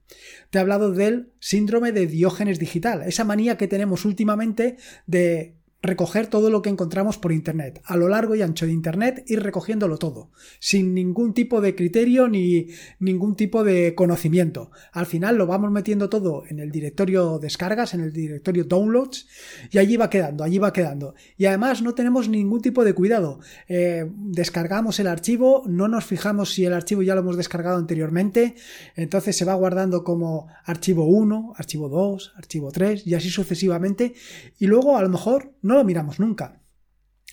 Te 0.50 0.58
he 0.58 0.62
hablado 0.62 0.92
del 0.92 1.32
síndrome 1.40 1.92
de 1.92 2.08
Diógenes 2.08 2.60
digital, 2.60 3.04
esa 3.04 3.24
manía 3.24 3.58
que 3.58 3.68
tenemos 3.68 4.06
últimamente 4.06 4.78
de 5.06 5.59
recoger 5.82 6.28
todo 6.28 6.50
lo 6.50 6.62
que 6.62 6.70
encontramos 6.70 7.18
por 7.18 7.32
Internet, 7.32 7.82
a 7.86 7.96
lo 7.96 8.10
largo 8.10 8.36
y 8.36 8.42
ancho 8.42 8.66
de 8.66 8.74
Internet, 8.74 9.24
ir 9.28 9.42
recogiéndolo 9.42 9.98
todo, 9.98 10.30
sin 10.60 10.94
ningún 10.94 11.34
tipo 11.34 11.62
de 11.62 11.74
criterio 11.74 12.28
ni 12.28 12.68
ningún 13.00 13.36
tipo 13.36 13.64
de 13.64 13.96
conocimiento. 13.96 14.72
Al 14.92 15.06
final 15.06 15.38
lo 15.38 15.48
vamos 15.48 15.72
metiendo 15.72 16.10
todo 16.10 16.44
en 16.50 16.60
el 16.60 16.72
directorio 16.72 17.40
descargas, 17.40 17.94
en 17.94 18.02
el 18.02 18.12
directorio 18.12 18.66
downloads, 18.66 19.28
y 19.72 19.78
allí 19.78 19.96
va 19.96 20.10
quedando, 20.10 20.44
allí 20.44 20.58
va 20.58 20.74
quedando. 20.74 21.16
Y 21.38 21.46
además 21.46 21.82
no 21.82 21.96
tenemos 21.96 22.28
ningún 22.28 22.62
tipo 22.62 22.84
de 22.84 22.94
cuidado. 22.94 23.40
Eh, 23.70 24.06
descargamos 24.16 25.00
el 25.00 25.08
archivo, 25.08 25.64
no 25.66 25.88
nos 25.88 26.04
fijamos 26.04 26.54
si 26.54 26.66
el 26.66 26.74
archivo 26.74 27.04
ya 27.04 27.16
lo 27.16 27.22
hemos 27.22 27.38
descargado 27.38 27.78
anteriormente, 27.78 28.56
entonces 28.96 29.38
se 29.38 29.46
va 29.46 29.54
guardando 29.54 30.04
como 30.04 30.48
archivo 30.66 31.06
1, 31.06 31.54
archivo 31.56 31.88
2, 31.88 32.34
archivo 32.36 32.72
3, 32.72 33.08
y 33.08 33.16
así 33.16 33.30
sucesivamente, 33.30 34.14
y 34.58 34.68
luego 34.68 34.98
a 34.98 35.02
lo 35.02 35.10
mejor 35.10 35.54
no 35.70 35.76
lo 35.76 35.84
miramos 35.84 36.20
nunca. 36.20 36.62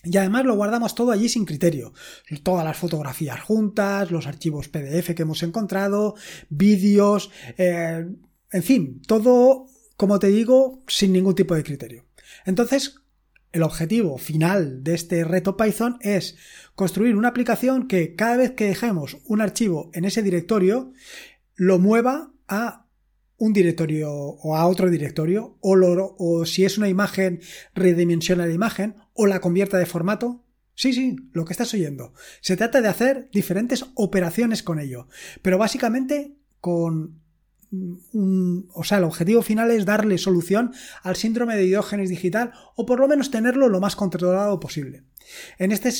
Y 0.04 0.16
además 0.18 0.44
lo 0.44 0.54
guardamos 0.54 0.94
todo 0.94 1.10
allí 1.10 1.28
sin 1.28 1.46
criterio. 1.46 1.92
Todas 2.42 2.64
las 2.64 2.76
fotografías 2.76 3.40
juntas, 3.40 4.10
los 4.10 4.26
archivos 4.26 4.68
PDF 4.68 5.14
que 5.14 5.22
hemos 5.22 5.42
encontrado, 5.42 6.14
vídeos, 6.48 7.30
eh, 7.56 8.06
en 8.52 8.62
fin, 8.62 9.02
todo, 9.06 9.66
como 9.96 10.18
te 10.18 10.28
digo, 10.28 10.84
sin 10.86 11.12
ningún 11.12 11.34
tipo 11.34 11.54
de 11.54 11.64
criterio. 11.64 12.04
Entonces, 12.44 13.00
el 13.52 13.62
objetivo 13.62 14.18
final 14.18 14.84
de 14.84 14.94
este 14.94 15.24
reto 15.24 15.56
Python 15.56 15.96
es 16.02 16.36
construir 16.74 17.16
una 17.16 17.28
aplicación 17.28 17.88
que 17.88 18.14
cada 18.14 18.36
vez 18.36 18.52
que 18.52 18.66
dejemos 18.66 19.16
un 19.24 19.40
archivo 19.40 19.90
en 19.94 20.04
ese 20.04 20.22
directorio, 20.22 20.92
lo 21.54 21.78
mueva 21.78 22.32
a 22.48 22.85
un 23.38 23.52
directorio 23.52 24.10
o 24.12 24.56
a 24.56 24.66
otro 24.66 24.90
directorio, 24.90 25.58
o, 25.60 25.76
o 26.18 26.46
si 26.46 26.64
es 26.64 26.78
una 26.78 26.88
imagen, 26.88 27.40
redimensiona 27.74 28.46
la 28.46 28.52
imagen, 28.52 28.96
o 29.12 29.26
la 29.26 29.40
convierta 29.40 29.78
de 29.78 29.86
formato. 29.86 30.44
Sí, 30.74 30.92
sí, 30.92 31.16
lo 31.32 31.44
que 31.44 31.52
estás 31.52 31.72
oyendo. 31.72 32.12
Se 32.40 32.56
trata 32.56 32.82
de 32.82 32.88
hacer 32.88 33.30
diferentes 33.32 33.84
operaciones 33.94 34.62
con 34.62 34.78
ello, 34.78 35.08
pero 35.42 35.58
básicamente 35.58 36.36
con 36.60 37.22
o 37.72 38.84
sea, 38.84 38.98
el 38.98 39.04
objetivo 39.04 39.42
final 39.42 39.70
es 39.70 39.84
darle 39.84 40.18
solución 40.18 40.72
al 41.02 41.16
síndrome 41.16 41.56
de 41.56 41.64
Diógenes 41.64 42.10
digital 42.10 42.52
o 42.74 42.86
por 42.86 43.00
lo 43.00 43.08
menos 43.08 43.30
tenerlo 43.30 43.68
lo 43.68 43.80
más 43.80 43.96
controlado 43.96 44.60
posible. 44.60 45.04
En 45.58 45.72
este, 45.72 45.90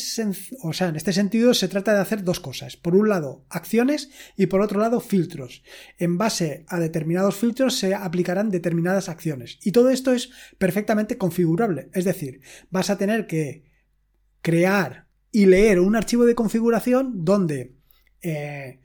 o 0.63 0.73
sea, 0.73 0.89
en 0.89 0.97
este 0.97 1.13
sentido 1.13 1.55
se 1.55 1.69
trata 1.69 1.95
de 1.95 2.01
hacer 2.01 2.23
dos 2.23 2.41
cosas. 2.41 2.77
Por 2.77 2.95
un 2.95 3.09
lado, 3.09 3.45
acciones 3.49 4.11
y 4.37 4.47
por 4.47 4.61
otro 4.61 4.81
lado, 4.81 5.01
filtros. 5.01 5.63
En 5.99 6.19
base 6.19 6.65
a 6.69 6.79
determinados 6.79 7.37
filtros 7.37 7.77
se 7.77 7.95
aplicarán 7.95 8.51
determinadas 8.51 9.09
acciones. 9.09 9.59
Y 9.63 9.73
todo 9.73 9.91
esto 9.91 10.13
es 10.13 10.31
perfectamente 10.59 11.19
configurable. 11.19 11.91
Es 11.93 12.05
decir, 12.05 12.41
vas 12.71 12.91
a 12.91 12.99
tener 12.99 13.27
que 13.27 13.65
crear 14.43 15.09
y 15.33 15.47
leer 15.47 15.81
un 15.81 15.97
archivo 15.97 16.25
de 16.25 16.35
configuración 16.35 17.25
donde 17.25 17.75
eh, 18.23 18.81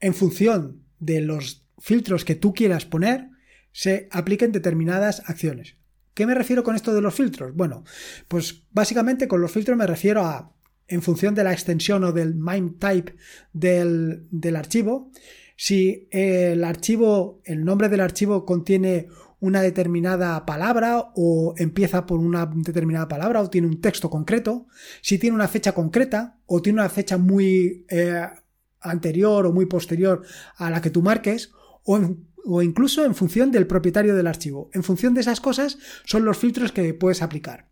en 0.00 0.14
función 0.14 0.84
de 0.98 1.20
los 1.20 1.65
filtros 1.78 2.24
que 2.24 2.34
tú 2.34 2.54
quieras 2.54 2.84
poner 2.84 3.28
se 3.72 4.08
apliquen 4.10 4.52
determinadas 4.52 5.22
acciones. 5.26 5.76
¿Qué 6.14 6.26
me 6.26 6.34
refiero 6.34 6.64
con 6.64 6.76
esto 6.76 6.94
de 6.94 7.02
los 7.02 7.14
filtros? 7.14 7.54
Bueno, 7.54 7.84
pues 8.26 8.62
básicamente 8.70 9.28
con 9.28 9.40
los 9.40 9.52
filtros 9.52 9.76
me 9.76 9.86
refiero 9.86 10.22
a, 10.22 10.54
en 10.88 11.02
función 11.02 11.34
de 11.34 11.44
la 11.44 11.52
extensión 11.52 12.04
o 12.04 12.12
del 12.12 12.34
MIME 12.34 12.76
type 12.78 13.16
del, 13.52 14.26
del 14.30 14.56
archivo, 14.56 15.10
si 15.56 16.08
el 16.10 16.64
archivo, 16.64 17.40
el 17.44 17.64
nombre 17.64 17.88
del 17.88 18.00
archivo 18.00 18.44
contiene 18.44 19.08
una 19.40 19.62
determinada 19.62 20.44
palabra 20.46 21.12
o 21.14 21.54
empieza 21.56 22.06
por 22.06 22.18
una 22.20 22.46
determinada 22.46 23.08
palabra 23.08 23.40
o 23.40 23.50
tiene 23.50 23.66
un 23.66 23.80
texto 23.80 24.10
concreto, 24.10 24.66
si 25.02 25.18
tiene 25.18 25.34
una 25.34 25.48
fecha 25.48 25.72
concreta 25.72 26.38
o 26.46 26.62
tiene 26.62 26.80
una 26.80 26.88
fecha 26.88 27.18
muy 27.18 27.84
eh, 27.88 28.26
anterior 28.80 29.46
o 29.46 29.52
muy 29.52 29.66
posterior 29.66 30.22
a 30.56 30.70
la 30.70 30.80
que 30.80 30.90
tú 30.90 31.02
marques, 31.02 31.52
o, 31.86 32.62
incluso 32.62 33.04
en 33.04 33.14
función 33.14 33.50
del 33.50 33.66
propietario 33.66 34.14
del 34.14 34.26
archivo. 34.26 34.70
En 34.72 34.82
función 34.82 35.14
de 35.14 35.20
esas 35.20 35.40
cosas 35.40 35.78
son 36.04 36.24
los 36.24 36.36
filtros 36.36 36.72
que 36.72 36.94
puedes 36.94 37.22
aplicar. 37.22 37.68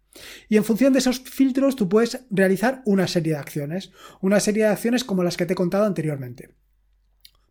Y 0.48 0.56
en 0.56 0.64
función 0.64 0.92
de 0.92 1.00
esos 1.00 1.20
filtros 1.20 1.76
tú 1.76 1.88
puedes 1.88 2.20
realizar 2.30 2.82
una 2.84 3.08
serie 3.08 3.32
de 3.32 3.38
acciones, 3.38 3.90
una 4.20 4.40
serie 4.40 4.64
de 4.64 4.70
acciones 4.70 5.04
como 5.04 5.24
las 5.24 5.36
que 5.36 5.46
te 5.46 5.54
he 5.54 5.56
contado 5.56 5.84
anteriormente. 5.84 6.54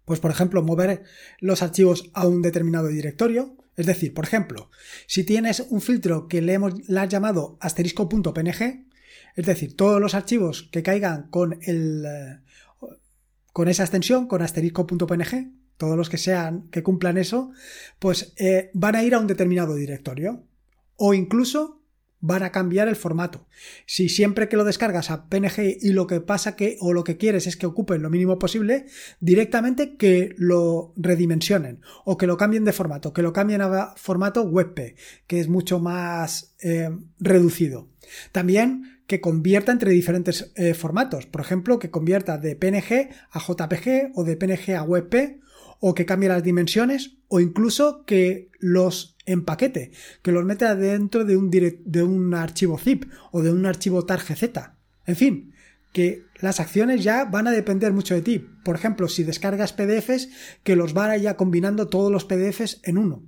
Pues 0.06 0.20
por 0.20 0.32
ejemplo, 0.32 0.64
mover 0.64 1.04
los 1.40 1.62
archivos 1.62 2.10
a 2.14 2.28
un 2.28 2.42
determinado 2.42 2.88
directorio, 2.88 3.58
es 3.76 3.86
decir, 3.86 4.14
por 4.14 4.26
ejemplo, 4.26 4.70
si 5.08 5.24
tienes 5.24 5.66
un 5.70 5.82
filtro 5.82 6.28
que 6.28 6.42
le 6.42 6.54
hemos 6.54 6.74
has 6.96 7.10
llamado 7.10 7.58
asterisco.png, 7.60 8.88
es 9.36 9.46
decir, 9.46 9.76
todos 9.76 10.00
los 10.00 10.14
archivos 10.14 10.70
que 10.72 10.84
caigan 10.84 11.30
con 11.30 11.60
el 11.64 12.06
eh, 12.06 12.40
con 13.52 13.68
esa 13.68 13.84
extensión, 13.84 14.28
con 14.28 14.42
asterisco.png, 14.42 15.63
todos 15.78 15.98
los 15.98 16.10
que 16.10 16.18
sean, 16.18 16.70
que 16.70 16.84
cumplan 16.84 17.18
eso, 17.18 17.52
pues 18.00 18.34
eh, 18.38 18.70
van 18.74 18.96
a 18.96 19.04
ir 19.04 19.16
a 19.16 19.20
un 19.20 19.28
determinado 19.28 19.76
directorio. 19.76 20.44
O 20.96 21.14
incluso 21.14 21.84
van 22.26 22.42
a 22.44 22.54
cambiar 22.54 22.88
el 22.88 22.96
formato. 22.96 23.48
Si 23.86 24.08
siempre 24.08 24.48
que 24.48 24.56
lo 24.56 24.64
descargas 24.64 25.12
a 25.12 25.28
PNG 25.28 25.78
y 25.82 25.92
lo 25.92 26.08
que 26.08 26.22
pasa 26.22 26.56
que, 26.56 26.78
o 26.80 26.94
lo 26.94 27.04
que 27.04 27.18
quieres 27.18 27.48
es 27.48 27.58
que 27.58 27.66
ocupen 27.66 28.02
lo 28.02 28.10
mínimo 28.10 28.40
posible, 28.40 28.86
directamente 29.20 29.98
que 29.98 30.34
lo 30.38 30.94
redimensionen 30.96 31.82
o 32.06 32.18
que 32.18 32.26
lo 32.26 32.38
cambien 32.38 32.64
de 32.64 32.72
formato, 32.72 33.12
que 33.12 33.24
lo 33.24 33.34
cambien 33.34 33.62
a 33.62 33.94
formato 33.98 34.44
WebP, 34.44 34.96
que 35.28 35.42
es 35.42 35.50
mucho 35.50 35.80
más 35.80 36.56
eh, 36.62 36.90
reducido. 37.20 37.90
También 38.32 39.02
que 39.06 39.20
convierta 39.20 39.74
entre 39.74 39.92
diferentes 39.92 40.54
eh, 40.56 40.74
formatos. 40.74 41.26
Por 41.26 41.42
ejemplo, 41.42 41.78
que 41.78 41.92
convierta 41.92 42.38
de 42.38 42.56
PNG 42.56 43.10
a 43.32 43.40
JPG 43.40 44.14
o 44.16 44.24
de 44.24 44.38
PNG 44.38 44.76
a 44.78 44.84
WebP 44.84 45.43
o 45.86 45.94
que 45.94 46.06
cambie 46.06 46.30
las 46.30 46.44
dimensiones 46.44 47.18
o 47.28 47.42
incluso 47.42 48.06
que 48.06 48.50
los 48.60 49.18
empaquete, 49.26 49.92
que 50.22 50.32
los 50.32 50.46
meta 50.46 50.76
dentro 50.76 51.26
de 51.26 51.36
un, 51.36 52.34
archivo 52.34 52.78
zip 52.78 53.12
o 53.34 53.42
de 53.42 53.52
un 53.52 53.66
archivo 53.66 54.06
targz. 54.06 54.32
En 55.06 55.16
fin, 55.18 55.54
que 55.92 56.24
las 56.40 56.62
acciones 56.62 57.04
ya 57.04 57.26
van 57.26 57.48
a 57.48 57.52
depender 57.52 57.92
mucho 57.92 58.16
de 58.16 58.22
ti. 58.22 58.40
Por 58.64 58.78
ejemplo, 58.78 59.10
si 59.10 59.26
descargas 59.26 59.74
PDFs, 59.74 60.30
que 60.64 60.78
los 60.78 60.94
vaya 60.94 61.36
combinando 61.36 61.90
todos 61.90 62.10
los 62.10 62.24
PDFs 62.24 62.80
en 62.84 62.98
uno. 62.98 63.26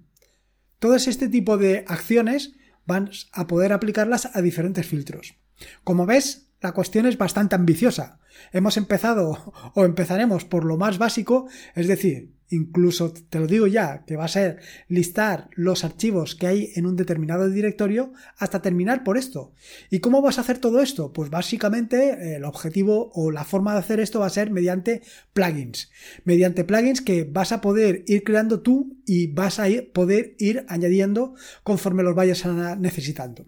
Todo 0.79 0.95
este 0.95 1.27
tipo 1.27 1.57
de 1.57 1.83
acciones 1.89 2.53
van 2.85 3.09
a 3.33 3.47
poder 3.47 3.74
aplicarlas 3.74 4.33
a 4.33 4.41
diferentes 4.41 4.88
filtros. 4.88 5.35
Como 5.83 6.05
ves, 6.05 6.47
la 6.62 6.71
cuestión 6.71 7.05
es 7.05 7.17
bastante 7.17 7.55
ambiciosa. 7.55 8.19
Hemos 8.53 8.77
empezado 8.77 9.53
o 9.75 9.83
empezaremos 9.83 10.45
por 10.45 10.63
lo 10.63 10.77
más 10.77 10.97
básico, 10.97 11.50
es 11.75 11.89
decir, 11.89 12.35
Incluso 12.50 13.12
te 13.12 13.40
lo 13.40 13.48
digo 13.48 13.66
ya, 13.66 14.06
que 14.06 14.16
va 14.16 14.25
a 14.25 14.30
ser 14.30 14.60
listar 14.88 15.50
los 15.56 15.84
archivos 15.84 16.36
que 16.36 16.46
hay 16.46 16.72
en 16.75 16.86
un 16.86 16.96
determinado 16.96 17.50
directorio 17.50 18.14
hasta 18.38 18.62
terminar 18.62 19.04
por 19.04 19.18
esto. 19.18 19.54
¿Y 19.90 20.00
cómo 20.00 20.22
vas 20.22 20.38
a 20.38 20.42
hacer 20.42 20.60
todo 20.60 20.80
esto? 20.82 21.12
Pues 21.12 21.32
básicamente 21.32 22.36
el 22.36 22.46
objetivo 22.46 23.10
o 23.14 23.32
la 23.32 23.46
forma 23.46 23.74
de 23.74 23.80
hacer 23.80 24.00
esto 24.00 24.20
va 24.20 24.28
a 24.28 24.30
ser 24.30 24.52
mediante 24.52 25.02
plugins. 25.34 25.90
Mediante 26.24 26.64
plugins 26.64 27.02
que 27.02 27.24
vas 27.24 27.52
a 27.52 27.62
poder 27.62 28.04
ir 28.06 28.24
creando 28.24 28.62
tú 28.62 29.02
y 29.08 29.28
vas 29.28 29.60
a 29.60 29.66
poder 29.94 30.36
ir 30.38 30.66
añadiendo 30.68 31.34
conforme 31.64 32.04
los 32.04 32.16
vayas 32.16 32.46
necesitando. 32.78 33.48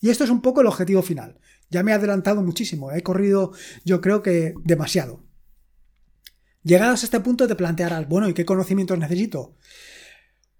Y 0.00 0.10
esto 0.10 0.24
es 0.24 0.30
un 0.30 0.42
poco 0.42 0.60
el 0.60 0.68
objetivo 0.68 1.02
final. 1.02 1.38
Ya 1.70 1.82
me 1.82 1.90
he 1.90 1.94
adelantado 1.94 2.42
muchísimo, 2.42 2.92
he 2.92 3.02
corrido 3.02 3.52
yo 3.84 4.00
creo 4.00 4.22
que 4.22 4.54
demasiado. 4.62 5.24
Llegados 6.62 7.02
a 7.02 7.06
este 7.06 7.20
punto 7.20 7.48
te 7.48 7.56
plantearás, 7.56 8.08
bueno, 8.08 8.28
¿y 8.28 8.34
qué 8.34 8.44
conocimientos 8.44 8.98
necesito? 8.98 9.56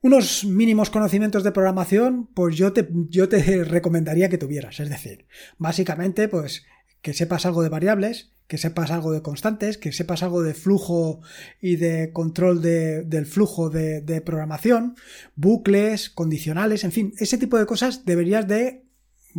Unos 0.00 0.44
mínimos 0.44 0.90
conocimientos 0.90 1.44
de 1.44 1.52
programación, 1.52 2.26
pues 2.34 2.56
yo 2.56 2.72
te, 2.72 2.88
yo 3.08 3.28
te 3.28 3.62
recomendaría 3.64 4.28
que 4.28 4.38
tuvieras. 4.38 4.80
Es 4.80 4.88
decir, 4.88 5.26
básicamente, 5.58 6.28
pues 6.28 6.64
que 7.02 7.14
sepas 7.14 7.46
algo 7.46 7.62
de 7.62 7.68
variables, 7.68 8.32
que 8.48 8.58
sepas 8.58 8.90
algo 8.90 9.12
de 9.12 9.22
constantes, 9.22 9.78
que 9.78 9.92
sepas 9.92 10.22
algo 10.22 10.42
de 10.42 10.54
flujo 10.54 11.20
y 11.60 11.76
de 11.76 12.12
control 12.12 12.60
del 12.62 13.26
flujo 13.26 13.70
de, 13.70 14.00
de, 14.00 14.20
programación, 14.20 14.96
bucles, 15.36 16.10
condicionales, 16.10 16.84
en 16.84 16.92
fin, 16.92 17.12
ese 17.18 17.38
tipo 17.38 17.58
de 17.58 17.66
cosas 17.66 18.04
deberías 18.04 18.46
de 18.46 18.81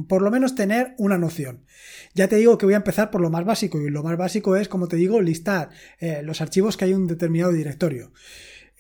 por 0.08 0.22
lo 0.22 0.32
menos 0.32 0.56
tener 0.56 0.96
una 0.98 1.18
noción. 1.18 1.66
Ya 2.14 2.28
te 2.28 2.38
digo 2.38 2.58
que 2.58 2.66
voy 2.66 2.74
a 2.74 2.78
empezar 2.78 3.12
por 3.12 3.22
lo 3.22 3.30
más 3.30 3.46
básico 3.46 3.80
y 3.80 3.90
lo 3.90 4.04
más 4.04 4.18
básico 4.18 4.56
es, 4.56 4.68
como 4.68 4.88
te 4.88 4.96
digo, 4.96 5.22
listar 5.22 5.70
eh, 6.00 6.22
los 6.24 6.42
archivos 6.42 6.78
que 6.78 6.86
hay 6.86 6.92
en 6.92 7.02
un 7.02 7.08
determinado 7.08 7.52
directorio. 7.52 8.12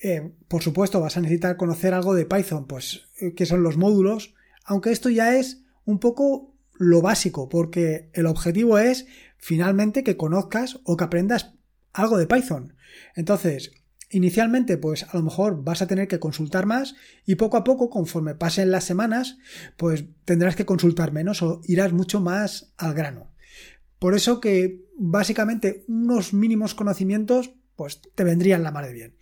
Eh, 0.01 0.31
por 0.47 0.61
supuesto, 0.61 0.99
vas 0.99 1.17
a 1.17 1.21
necesitar 1.21 1.55
conocer 1.57 1.93
algo 1.93 2.13
de 2.13 2.25
Python, 2.25 2.67
pues 2.67 3.03
eh, 3.19 3.33
que 3.33 3.45
son 3.45 3.63
los 3.63 3.77
módulos, 3.77 4.33
aunque 4.65 4.91
esto 4.91 5.09
ya 5.09 5.37
es 5.37 5.63
un 5.85 5.99
poco 5.99 6.53
lo 6.73 7.01
básico, 7.01 7.49
porque 7.49 8.09
el 8.13 8.25
objetivo 8.25 8.79
es 8.79 9.05
finalmente 9.37 10.03
que 10.03 10.17
conozcas 10.17 10.79
o 10.83 10.97
que 10.97 11.03
aprendas 11.03 11.53
algo 11.93 12.17
de 12.17 12.27
Python. 12.27 12.75
Entonces, 13.15 13.71
Inicialmente, 14.13 14.77
pues 14.77 15.03
a 15.03 15.17
lo 15.17 15.23
mejor 15.23 15.63
vas 15.63 15.81
a 15.81 15.87
tener 15.87 16.07
que 16.07 16.19
consultar 16.19 16.67
más 16.67 16.95
y 17.25 17.33
poco 17.33 17.57
a 17.57 17.63
poco, 17.63 17.89
conforme 17.89 18.35
pasen 18.35 18.69
las 18.69 18.83
semanas, 18.83 19.39
pues 19.75 20.05
tendrás 20.23 20.55
que 20.55 20.67
consultar 20.67 21.11
menos 21.11 21.41
o 21.41 21.61
irás 21.65 21.93
mucho 21.93 22.21
más 22.21 22.73
al 22.77 22.93
grano. 22.93 23.31
Por 23.97 24.13
eso 24.13 24.39
que 24.39 24.85
básicamente 24.95 25.83
unos 25.87 26.31
mínimos 26.31 26.75
conocimientos 26.75 27.55
pues 27.75 28.01
te 28.13 28.23
vendrían 28.23 28.61
la 28.61 28.71
mar 28.71 28.85
de 28.85 28.93
bien. 28.93 29.17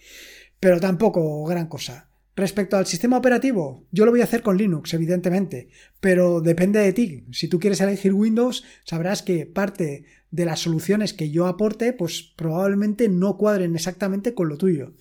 Pero 0.60 0.81
tampoco 0.81 1.45
gran 1.45 1.67
cosa. 1.67 2.10
Respecto 2.36 2.75
al 2.75 2.86
sistema 2.86 3.17
operativo, 3.17 3.86
yo 3.91 4.03
lo 4.03 4.12
voy 4.12 4.21
a 4.21 4.25
hacer 4.25 4.41
con 4.41 4.57
Linux, 4.57 4.93
evidentemente, 4.93 5.69
pero 6.01 6.41
depende 6.41 6.79
de 6.79 6.91
ti. 6.91 7.25
Si 7.31 7.48
tú 7.48 7.60
quieres 7.60 7.79
elegir 7.79 8.13
Windows, 8.13 8.65
sabrás 8.83 9.21
que 9.21 9.45
parte 9.45 10.05
de 10.31 10.45
las 10.45 10.61
soluciones 10.61 11.13
que 11.13 11.29
yo 11.29 11.45
aporte, 11.47 11.93
pues 11.93 12.33
probablemente 12.35 13.09
no 13.09 13.38
cuadren 13.38 13.75
exactamente 13.75 14.33
con 14.33 14.50
lo 14.50 14.57
tuyo. 14.57 14.93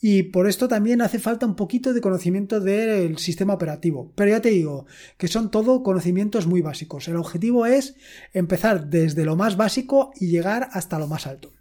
y 0.00 0.24
por 0.24 0.46
esto 0.46 0.68
también 0.68 1.00
hace 1.00 1.18
falta 1.18 1.46
un 1.46 1.56
poquito 1.56 1.94
de 1.94 2.02
conocimiento 2.02 2.60
del 2.60 3.16
sistema 3.18 3.54
operativo. 3.54 4.12
Pero 4.14 4.30
ya 4.30 4.42
te 4.42 4.50
digo 4.50 4.86
que 5.16 5.26
son 5.26 5.50
todo 5.50 5.82
conocimientos 5.82 6.46
muy 6.46 6.60
básicos. 6.60 7.08
El 7.08 7.16
objetivo 7.16 7.64
es 7.64 7.96
empezar 8.34 8.88
desde 8.88 9.24
lo 9.24 9.36
más 9.36 9.56
básico 9.56 10.12
y 10.20 10.28
llegar 10.28 10.68
hasta 10.72 10.98
lo 10.98 11.06
más 11.06 11.26
alto. 11.26 11.54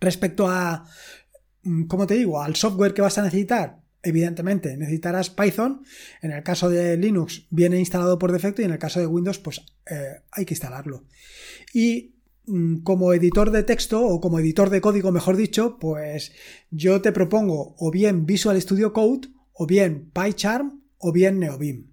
Respecto 0.00 0.48
a, 0.48 0.86
mm, 1.62 1.84
como 1.84 2.06
te 2.06 2.14
digo, 2.14 2.42
al 2.42 2.56
software 2.56 2.94
que 2.94 3.02
vas 3.02 3.18
a 3.18 3.22
necesitar, 3.22 3.79
evidentemente 4.02 4.76
necesitarás 4.76 5.30
Python. 5.30 5.82
En 6.22 6.32
el 6.32 6.42
caso 6.42 6.68
de 6.68 6.96
Linux 6.96 7.46
viene 7.50 7.78
instalado 7.78 8.18
por 8.18 8.32
defecto 8.32 8.62
y 8.62 8.64
en 8.64 8.72
el 8.72 8.78
caso 8.78 9.00
de 9.00 9.06
Windows 9.06 9.38
pues 9.38 9.62
eh, 9.90 10.20
hay 10.30 10.44
que 10.44 10.54
instalarlo. 10.54 11.04
Y 11.72 12.14
mm, 12.46 12.78
como 12.78 13.12
editor 13.12 13.50
de 13.50 13.62
texto 13.62 14.04
o 14.04 14.20
como 14.20 14.38
editor 14.38 14.70
de 14.70 14.80
código, 14.80 15.12
mejor 15.12 15.36
dicho, 15.36 15.78
pues 15.78 16.32
yo 16.70 17.00
te 17.00 17.12
propongo 17.12 17.74
o 17.78 17.90
bien 17.90 18.26
Visual 18.26 18.60
Studio 18.60 18.92
Code 18.92 19.28
o 19.52 19.66
bien 19.66 20.10
PyCharm 20.12 20.82
o 20.98 21.12
bien 21.12 21.38
NeoBeam. 21.38 21.86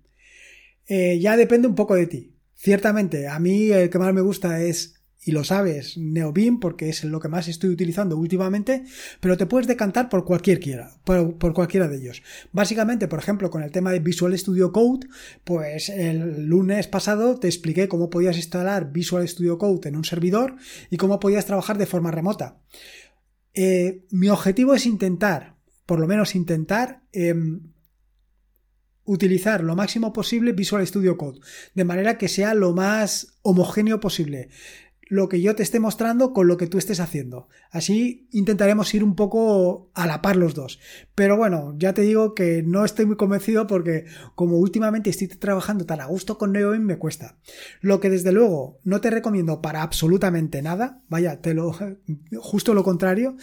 Eh, 0.87 1.19
ya 1.19 1.35
depende 1.35 1.67
un 1.67 1.75
poco 1.75 1.95
de 1.95 2.07
ti. 2.07 2.33
Ciertamente, 2.55 3.27
a 3.27 3.37
mí 3.39 3.69
el 3.69 3.89
que 3.89 3.99
más 3.99 4.13
me 4.13 4.21
gusta 4.21 4.63
es 4.63 4.96
y 5.27 5.34
lo 5.34 5.43
sabes, 5.43 5.98
NeoBeam, 5.98 6.62
porque 6.62 6.88
es 6.88 7.03
lo 7.03 7.19
que 7.19 7.27
más 7.27 7.50
estoy 7.50 7.69
utilizando 7.69 8.15
últimamente, 8.15 8.86
pero 9.19 9.36
te 9.36 9.46
puedes 9.46 9.67
decantar 9.67 10.07
por 10.07 10.24
cualquier 10.24 10.62
quiera, 10.62 11.01
por, 11.03 11.53
cualquiera 11.53 11.89
de 11.89 11.98
ellos. 11.98 12.24
Básicamente, 12.53 13.10
por 13.10 13.19
ejemplo, 13.19 13.50
con 13.50 13.62
el 13.62 13.74
tema 13.74 13.91
de 13.91 14.00
Visual 14.00 14.38
Studio 14.39 14.72
Code, 14.72 15.05
pues 15.43 15.89
el 15.89 16.46
lunes 16.46 16.88
pasado 16.88 17.38
te 17.41 17.48
expliqué 17.48 17.89
cómo 17.89 18.10
podías 18.10 18.38
instalar 18.38 18.93
Visual 18.93 19.27
Studio 19.27 19.57
Code 19.57 19.89
en 19.89 19.98
un 19.98 20.05
servidor 20.05 20.55
y 20.89 20.96
cómo 20.96 21.19
podías 21.19 21.46
trabajar 21.46 21.77
de 21.77 21.88
forma 21.88 22.10
remota. 22.10 22.62
Eh, 23.53 24.05
mi 24.12 24.29
objetivo 24.29 24.75
es 24.75 24.86
intentar, 24.86 25.57
por 25.86 26.00
lo 26.00 26.07
menos 26.07 26.36
intentar, 26.36 27.01
em, 27.12 27.74
utilizar 29.03 29.62
lo 29.62 29.75
máximo 29.75 30.13
posible 30.13 30.53
Visual 30.53 30.88
Studio 30.88 31.17
Code, 31.17 31.41
de 31.74 31.84
manera 31.84 32.17
que 32.17 32.29
sea 32.29 32.53
lo 32.53 32.74
más 32.74 33.39
homogéneo 33.41 34.00
posible 34.00 34.50
lo 35.09 35.29
que 35.29 35.41
yo 35.41 35.55
te 35.55 35.63
esté 35.63 35.79
mostrando 35.79 36.33
con 36.33 36.47
lo 36.47 36.57
que 36.57 36.67
tú 36.67 36.77
estés 36.77 36.99
haciendo. 36.99 37.47
Así 37.71 38.27
intentaremos 38.31 38.93
ir 38.93 39.03
un 39.03 39.15
poco 39.15 39.89
a 39.93 40.07
la 40.07 40.21
par 40.21 40.35
los 40.35 40.53
dos. 40.53 40.79
Pero 41.15 41.37
bueno, 41.37 41.75
ya 41.77 41.93
te 41.93 42.01
digo 42.01 42.35
que 42.35 42.63
no 42.63 42.85
estoy 42.85 43.05
muy 43.05 43.15
convencido 43.15 43.67
porque 43.67 44.05
como 44.35 44.57
últimamente 44.57 45.09
estoy 45.09 45.27
trabajando 45.27 45.85
tan 45.85 46.01
a 46.01 46.05
gusto 46.05 46.37
con 46.37 46.51
NeoBeam 46.51 46.83
me 46.83 46.97
cuesta. 46.97 47.37
Lo 47.81 47.99
que 47.99 48.09
desde 48.09 48.31
luego 48.31 48.79
no 48.83 49.01
te 49.01 49.09
recomiendo 49.09 49.61
para 49.61 49.81
absolutamente 49.81 50.61
nada, 50.61 51.01
vaya, 51.09 51.41
te 51.41 51.53
lo 51.53 51.75
justo 52.39 52.73
lo 52.73 52.83
contrario, 52.83 53.35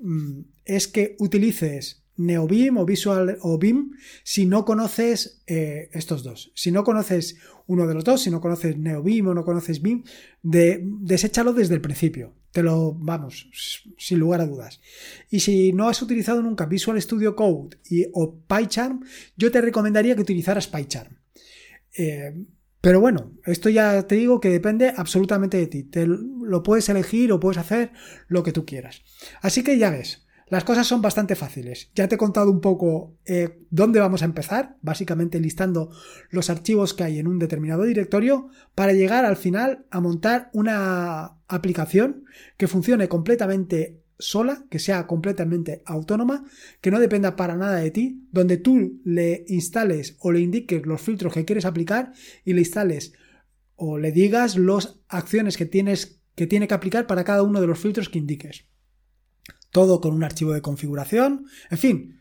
mm, 0.00 0.40
es 0.64 0.88
que 0.88 1.16
utilices 1.18 1.99
NeoBeam 2.20 2.76
o 2.76 2.84
Visual 2.84 3.38
o 3.40 3.58
BIM 3.58 3.96
si 4.22 4.46
no 4.46 4.64
conoces 4.64 5.42
eh, 5.46 5.88
estos 5.92 6.22
dos. 6.22 6.52
Si 6.54 6.70
no 6.70 6.84
conoces 6.84 7.36
uno 7.66 7.86
de 7.86 7.94
los 7.94 8.04
dos, 8.04 8.22
si 8.22 8.30
no 8.30 8.40
conoces 8.40 8.76
NeoBeam 8.76 9.28
o 9.28 9.34
no 9.34 9.44
conoces 9.44 9.80
BIM, 9.80 10.04
de, 10.42 10.80
deséchalo 10.82 11.52
desde 11.52 11.74
el 11.74 11.80
principio. 11.80 12.34
Te 12.52 12.62
lo, 12.62 12.92
vamos, 12.92 13.48
sin 13.96 14.18
lugar 14.18 14.40
a 14.40 14.46
dudas. 14.46 14.80
Y 15.30 15.40
si 15.40 15.72
no 15.72 15.88
has 15.88 16.02
utilizado 16.02 16.42
nunca 16.42 16.66
Visual 16.66 17.00
Studio 17.00 17.34
Code 17.36 17.78
y, 17.88 18.06
o 18.12 18.36
PyCharm, 18.46 19.04
yo 19.36 19.50
te 19.50 19.60
recomendaría 19.60 20.14
que 20.14 20.22
utilizaras 20.22 20.66
PyCharm. 20.66 21.16
Eh, 21.96 22.34
pero 22.80 23.00
bueno, 23.00 23.32
esto 23.44 23.68
ya 23.68 24.06
te 24.06 24.16
digo 24.16 24.40
que 24.40 24.48
depende 24.48 24.92
absolutamente 24.96 25.58
de 25.58 25.66
ti. 25.66 25.82
Te 25.84 26.06
lo 26.06 26.62
puedes 26.62 26.88
elegir 26.88 27.30
o 27.30 27.40
puedes 27.40 27.58
hacer 27.58 27.92
lo 28.26 28.42
que 28.42 28.52
tú 28.52 28.64
quieras. 28.64 29.02
Así 29.42 29.62
que 29.62 29.78
ya 29.78 29.90
ves, 29.90 30.26
las 30.50 30.64
cosas 30.64 30.86
son 30.86 31.00
bastante 31.00 31.36
fáciles. 31.36 31.90
Ya 31.94 32.08
te 32.08 32.16
he 32.16 32.18
contado 32.18 32.50
un 32.50 32.60
poco 32.60 33.16
eh, 33.24 33.60
dónde 33.70 34.00
vamos 34.00 34.22
a 34.22 34.24
empezar, 34.24 34.76
básicamente 34.82 35.38
listando 35.38 35.90
los 36.30 36.50
archivos 36.50 36.92
que 36.92 37.04
hay 37.04 37.20
en 37.20 37.28
un 37.28 37.38
determinado 37.38 37.84
directorio 37.84 38.48
para 38.74 38.92
llegar 38.92 39.24
al 39.24 39.36
final 39.36 39.86
a 39.90 40.00
montar 40.00 40.50
una 40.52 41.36
aplicación 41.46 42.24
que 42.56 42.66
funcione 42.66 43.08
completamente 43.08 44.00
sola, 44.18 44.64
que 44.68 44.80
sea 44.80 45.06
completamente 45.06 45.82
autónoma, 45.86 46.44
que 46.80 46.90
no 46.90 46.98
dependa 46.98 47.36
para 47.36 47.56
nada 47.56 47.76
de 47.76 47.92
ti, 47.92 48.26
donde 48.32 48.56
tú 48.56 49.00
le 49.04 49.44
instales 49.46 50.16
o 50.18 50.32
le 50.32 50.40
indiques 50.40 50.84
los 50.84 51.00
filtros 51.00 51.32
que 51.32 51.44
quieres 51.44 51.64
aplicar 51.64 52.12
y 52.44 52.54
le 52.54 52.60
instales 52.60 53.12
o 53.76 53.98
le 53.98 54.10
digas 54.10 54.58
las 54.58 54.98
acciones 55.08 55.56
que 55.56 55.64
tienes 55.64 56.18
que 56.34 56.46
tiene 56.46 56.68
que 56.68 56.74
aplicar 56.74 57.06
para 57.06 57.24
cada 57.24 57.42
uno 57.42 57.60
de 57.60 57.66
los 57.66 57.78
filtros 57.78 58.08
que 58.08 58.18
indiques 58.18 58.69
todo 59.70 60.00
con 60.00 60.14
un 60.14 60.24
archivo 60.24 60.52
de 60.52 60.62
configuración, 60.62 61.46
en 61.70 61.78
fin, 61.78 62.20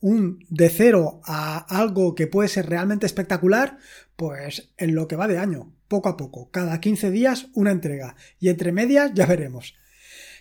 un 0.00 0.44
de 0.48 0.70
cero 0.70 1.20
a 1.24 1.58
algo 1.58 2.14
que 2.14 2.26
puede 2.26 2.48
ser 2.48 2.68
realmente 2.68 3.06
espectacular, 3.06 3.78
pues 4.16 4.72
en 4.78 4.94
lo 4.94 5.06
que 5.06 5.16
va 5.16 5.28
de 5.28 5.38
año, 5.38 5.74
poco 5.88 6.08
a 6.08 6.16
poco, 6.16 6.50
cada 6.50 6.80
15 6.80 7.10
días 7.10 7.48
una 7.54 7.70
entrega 7.70 8.16
y 8.38 8.48
entre 8.48 8.72
medias 8.72 9.12
ya 9.14 9.26
veremos. 9.26 9.74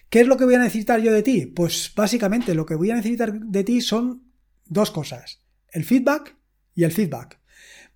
¿Qué 0.09 0.21
es 0.21 0.27
lo 0.27 0.37
que 0.37 0.45
voy 0.45 0.55
a 0.55 0.59
necesitar 0.59 1.01
yo 1.01 1.11
de 1.11 1.21
ti? 1.21 1.45
Pues 1.45 1.91
básicamente 1.95 2.55
lo 2.55 2.65
que 2.65 2.75
voy 2.75 2.89
a 2.91 2.95
necesitar 2.95 3.39
de 3.39 3.63
ti 3.63 3.81
son 3.81 4.23
dos 4.65 4.91
cosas, 4.91 5.43
el 5.71 5.83
feedback 5.83 6.35
y 6.73 6.83
el 6.83 6.91
feedback. 6.91 7.39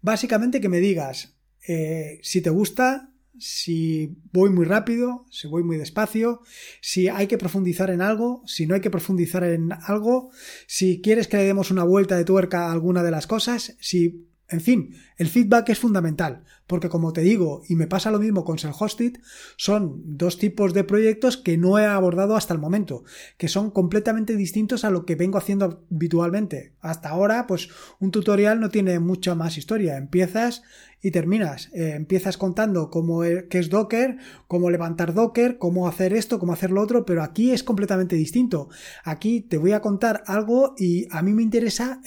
Básicamente 0.02 0.60
que 0.62 0.70
me 0.70 0.80
digas 0.80 1.38
eh, 1.68 2.20
si 2.22 2.42
te 2.42 2.50
gusta, 2.50 3.13
si 3.38 4.16
voy 4.32 4.50
muy 4.50 4.66
rápido, 4.66 5.26
si 5.30 5.48
voy 5.48 5.64
muy 5.64 5.78
despacio, 5.78 6.42
si 6.82 7.08
hay 7.08 7.28
que 7.28 7.38
profundizar 7.38 7.90
en 7.90 8.02
algo, 8.02 8.44
si 8.46 8.68
no 8.68 8.76
hay 8.76 8.82
que 8.82 8.90
profundizar 8.90 9.44
en 9.44 9.72
algo, 9.72 10.32
si 10.68 11.02
quieres 11.02 11.28
que 11.28 11.38
le 11.38 11.44
demos 11.44 11.72
una 11.72 11.84
vuelta 11.84 12.16
de 12.16 12.26
tuerca 12.26 12.68
a 12.68 12.72
alguna 12.72 13.04
de 13.04 13.12
las 13.12 13.28
cosas, 13.28 13.76
si 13.80 14.28
en 14.50 14.62
fin, 14.62 14.96
el 15.18 15.30
feedback 15.30 15.70
es 15.70 15.80
fundamental, 15.80 16.44
porque 16.68 16.88
como 16.88 17.12
te 17.12 17.22
digo, 17.22 17.64
y 17.68 17.76
me 17.76 17.88
pasa 17.88 18.12
lo 18.12 18.20
mismo 18.20 18.44
con 18.44 18.60
Self-Hosted, 18.60 19.20
son 19.58 20.02
dos 20.06 20.38
tipos 20.38 20.74
de 20.74 20.84
proyectos 20.84 21.38
que 21.38 21.58
no 21.58 21.80
he 21.80 21.86
abordado 21.86 22.36
hasta 22.36 22.54
el 22.54 22.60
momento, 22.60 23.04
que 23.38 23.48
son 23.48 23.72
completamente 23.72 24.36
distintos 24.36 24.84
a 24.84 24.92
lo 24.92 25.06
que 25.06 25.16
vengo 25.16 25.40
haciendo 25.40 25.84
habitualmente. 25.92 26.74
Hasta 26.82 27.10
ahora, 27.10 27.48
pues 27.48 27.70
un 28.00 28.12
tutorial 28.12 28.60
no 28.60 28.70
tiene 28.70 29.00
mucha 29.00 29.34
más 29.34 29.58
historia. 29.58 29.98
Empiezas 29.98 30.62
y 31.04 31.12
terminas. 31.12 31.70
Eh, 31.74 31.92
empiezas 31.96 32.38
contando 32.38 32.90
cómo 32.90 33.26
e, 33.26 33.48
qué 33.50 33.60
es 33.60 33.70
Docker, 33.70 34.18
cómo 34.48 34.72
levantar 34.72 35.14
Docker, 35.14 35.58
cómo 35.58 35.88
hacer 35.88 36.14
esto, 36.14 36.40
cómo 36.40 36.54
hacer 36.54 36.72
lo 36.72 36.82
otro, 36.82 37.06
pero 37.06 37.22
aquí 37.22 37.52
es 37.52 37.62
completamente 37.62 38.16
distinto. 38.16 38.70
Aquí 39.04 39.42
te 39.42 39.58
voy 39.58 39.74
a 39.74 39.82
contar 39.82 40.24
algo 40.26 40.74
y 40.78 41.06
a 41.12 41.22
mí 41.22 41.34
me 41.34 41.44
interesa, 41.44 42.02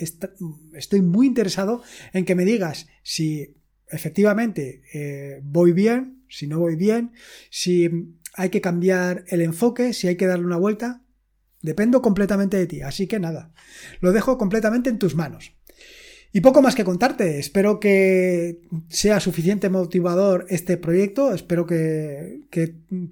estoy 0.72 1.02
muy 1.02 1.26
interesado 1.26 1.82
en 2.14 2.24
que 2.24 2.34
me 2.34 2.46
digas 2.46 2.88
si 3.02 3.54
efectivamente 3.88 4.82
eh, 4.94 5.40
voy 5.44 5.72
bien, 5.72 6.24
si 6.28 6.46
no 6.46 6.58
voy 6.58 6.74
bien, 6.74 7.12
si 7.50 7.90
hay 8.32 8.48
que 8.48 8.62
cambiar 8.62 9.24
el 9.28 9.42
enfoque, 9.42 9.92
si 9.92 10.08
hay 10.08 10.16
que 10.16 10.26
darle 10.26 10.46
una 10.46 10.56
vuelta. 10.56 11.02
Dependo 11.62 12.00
completamente 12.00 12.56
de 12.56 12.66
ti, 12.66 12.82
así 12.82 13.08
que 13.08 13.18
nada, 13.18 13.52
lo 14.00 14.12
dejo 14.12 14.38
completamente 14.38 14.88
en 14.88 14.98
tus 14.98 15.16
manos. 15.16 15.56
Y 16.32 16.40
poco 16.40 16.62
más 16.62 16.74
que 16.74 16.84
contarte. 16.84 17.38
Espero 17.38 17.80
que 17.80 18.60
sea 18.88 19.20
suficiente 19.20 19.68
motivador 19.68 20.46
este 20.48 20.76
proyecto. 20.76 21.32
Espero 21.32 21.66
que, 21.66 22.42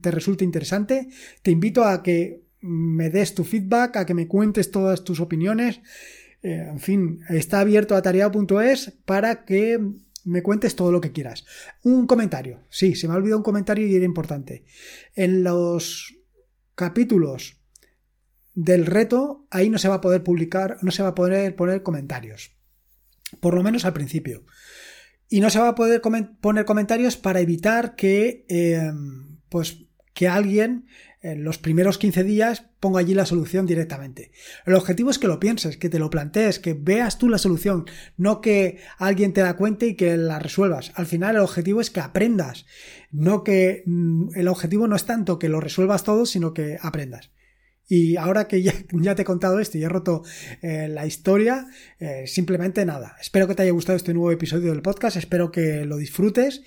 te 0.00 0.10
resulte 0.10 0.44
interesante. 0.44 1.08
Te 1.42 1.50
invito 1.50 1.84
a 1.84 2.02
que 2.02 2.42
me 2.60 3.10
des 3.10 3.34
tu 3.34 3.44
feedback, 3.44 3.96
a 3.96 4.06
que 4.06 4.14
me 4.14 4.26
cuentes 4.26 4.70
todas 4.70 5.04
tus 5.04 5.20
opiniones. 5.20 5.80
Eh, 6.42 6.66
en 6.68 6.80
fin, 6.80 7.20
está 7.28 7.60
abierto 7.60 7.96
a 7.96 8.02
tarea.es 8.02 8.92
para 9.04 9.44
que 9.44 9.80
me 10.24 10.42
cuentes 10.42 10.76
todo 10.76 10.92
lo 10.92 11.00
que 11.00 11.12
quieras. 11.12 11.44
Un 11.82 12.06
comentario. 12.06 12.60
Sí, 12.68 12.94
se 12.94 13.06
me 13.06 13.14
ha 13.14 13.16
olvidado 13.16 13.38
un 13.38 13.44
comentario 13.44 13.86
y 13.86 13.94
era 13.94 14.04
importante. 14.04 14.64
En 15.14 15.44
los 15.44 16.14
capítulos 16.74 17.60
del 18.54 18.86
reto, 18.86 19.46
ahí 19.50 19.70
no 19.70 19.78
se 19.78 19.88
va 19.88 19.96
a 19.96 20.00
poder 20.00 20.22
publicar, 20.22 20.78
no 20.82 20.90
se 20.90 21.02
va 21.02 21.10
a 21.10 21.14
poder 21.14 21.54
poner 21.56 21.82
comentarios 21.82 22.54
por 23.44 23.52
lo 23.52 23.62
menos 23.62 23.84
al 23.84 23.92
principio. 23.92 24.46
Y 25.28 25.40
no 25.40 25.50
se 25.50 25.58
va 25.58 25.68
a 25.68 25.74
poder 25.74 26.00
poner 26.40 26.64
comentarios 26.64 27.18
para 27.18 27.40
evitar 27.40 27.94
que, 27.94 28.46
em, 28.48 29.36
pues, 29.50 29.84
que 30.14 30.28
alguien 30.28 30.86
en 31.20 31.44
los 31.44 31.58
primeros 31.58 31.98
15 31.98 32.24
días 32.24 32.64
ponga 32.80 33.00
allí 33.00 33.12
la 33.12 33.26
solución 33.26 33.66
directamente. 33.66 34.32
El 34.64 34.72
objetivo 34.72 35.10
es 35.10 35.18
que 35.18 35.26
lo 35.26 35.40
pienses, 35.40 35.76
que 35.76 35.90
te 35.90 35.98
lo 35.98 36.08
plantees, 36.08 36.58
que 36.58 36.72
veas 36.72 37.18
tú 37.18 37.28
la 37.28 37.36
solución, 37.36 37.84
no 38.16 38.40
que 38.40 38.78
alguien 38.96 39.34
te 39.34 39.42
la 39.42 39.58
cuente 39.58 39.88
y 39.88 39.94
que 39.94 40.16
la 40.16 40.38
resuelvas. 40.38 40.92
Al 40.94 41.04
final 41.04 41.36
el 41.36 41.42
objetivo 41.42 41.82
es 41.82 41.90
que 41.90 42.00
aprendas, 42.00 42.64
no 43.10 43.44
que 43.44 43.82
mm, 43.84 44.36
el 44.36 44.48
objetivo 44.48 44.88
no 44.88 44.96
es 44.96 45.04
tanto 45.04 45.38
que 45.38 45.50
lo 45.50 45.60
resuelvas 45.60 46.02
todo, 46.02 46.24
sino 46.24 46.54
que 46.54 46.78
aprendas. 46.80 47.30
Y 47.88 48.16
ahora 48.16 48.48
que 48.48 48.62
ya, 48.92 49.14
te 49.14 49.22
he 49.22 49.24
contado 49.24 49.58
esto 49.58 49.78
y 49.78 49.84
he 49.84 49.88
roto 49.88 50.22
eh, 50.62 50.88
la 50.88 51.06
historia, 51.06 51.66
eh, 51.98 52.24
simplemente 52.26 52.84
nada. 52.84 53.16
Espero 53.20 53.46
que 53.46 53.54
te 53.54 53.62
haya 53.62 53.72
gustado 53.72 53.96
este 53.96 54.14
nuevo 54.14 54.30
episodio 54.30 54.70
del 54.72 54.82
podcast, 54.82 55.16
espero 55.16 55.50
que 55.50 55.84
lo 55.84 55.96
disfrutes 55.96 56.62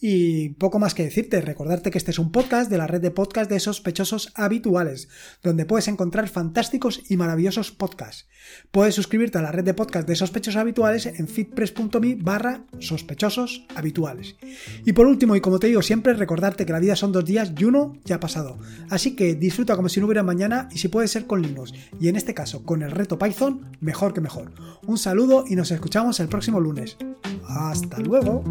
y 0.00 0.50
poco 0.50 0.78
más 0.78 0.94
que 0.94 1.04
decirte. 1.04 1.40
Recordarte 1.40 1.90
que 1.90 1.98
este 1.98 2.10
es 2.10 2.18
un 2.18 2.32
podcast 2.32 2.70
de 2.70 2.78
la 2.78 2.86
red 2.86 3.00
de 3.00 3.10
podcast 3.10 3.50
de 3.50 3.60
sospechosos 3.60 4.32
habituales, 4.34 5.08
donde 5.42 5.64
puedes 5.64 5.88
encontrar 5.88 6.28
fantásticos 6.28 7.02
y 7.08 7.16
maravillosos 7.16 7.72
podcasts. 7.72 8.26
Puedes 8.70 8.94
suscribirte 8.94 9.38
a 9.38 9.42
la 9.42 9.52
red 9.52 9.64
de 9.64 9.74
podcast 9.74 10.08
de 10.08 10.16
sospechosos 10.16 10.60
habituales 10.60 11.06
en 11.06 11.28
fitpress.me 11.28 12.16
barra 12.16 12.64
sospechosos 12.78 13.66
habituales. 13.74 14.36
Y 14.84 14.92
por 14.92 15.06
último, 15.06 15.36
y 15.36 15.40
como 15.40 15.58
te 15.58 15.66
digo 15.66 15.82
siempre, 15.82 16.14
recordarte 16.14 16.66
que 16.66 16.72
la 16.72 16.80
vida 16.80 16.96
son 16.96 17.12
dos 17.12 17.24
días 17.24 17.52
y 17.56 17.64
uno 17.64 17.98
ya 18.04 18.16
ha 18.16 18.20
pasado. 18.20 18.58
Así 18.90 19.16
que 19.16 19.34
disfruta 19.34 19.76
como 19.76 19.88
si 19.88 20.00
no 20.00 20.06
hubiera 20.06 20.22
y 20.72 20.78
si 20.78 20.88
puede 20.88 21.06
ser 21.06 21.26
con 21.26 21.42
Linux 21.42 21.72
y 22.00 22.08
en 22.08 22.16
este 22.16 22.34
caso 22.34 22.64
con 22.64 22.82
el 22.82 22.90
reto 22.90 23.18
Python, 23.18 23.76
mejor 23.80 24.14
que 24.14 24.20
mejor. 24.20 24.50
Un 24.86 24.98
saludo 24.98 25.44
y 25.46 25.54
nos 25.54 25.70
escuchamos 25.70 26.18
el 26.20 26.28
próximo 26.28 26.58
lunes. 26.58 26.96
Hasta 27.46 27.98
luego. 27.98 28.42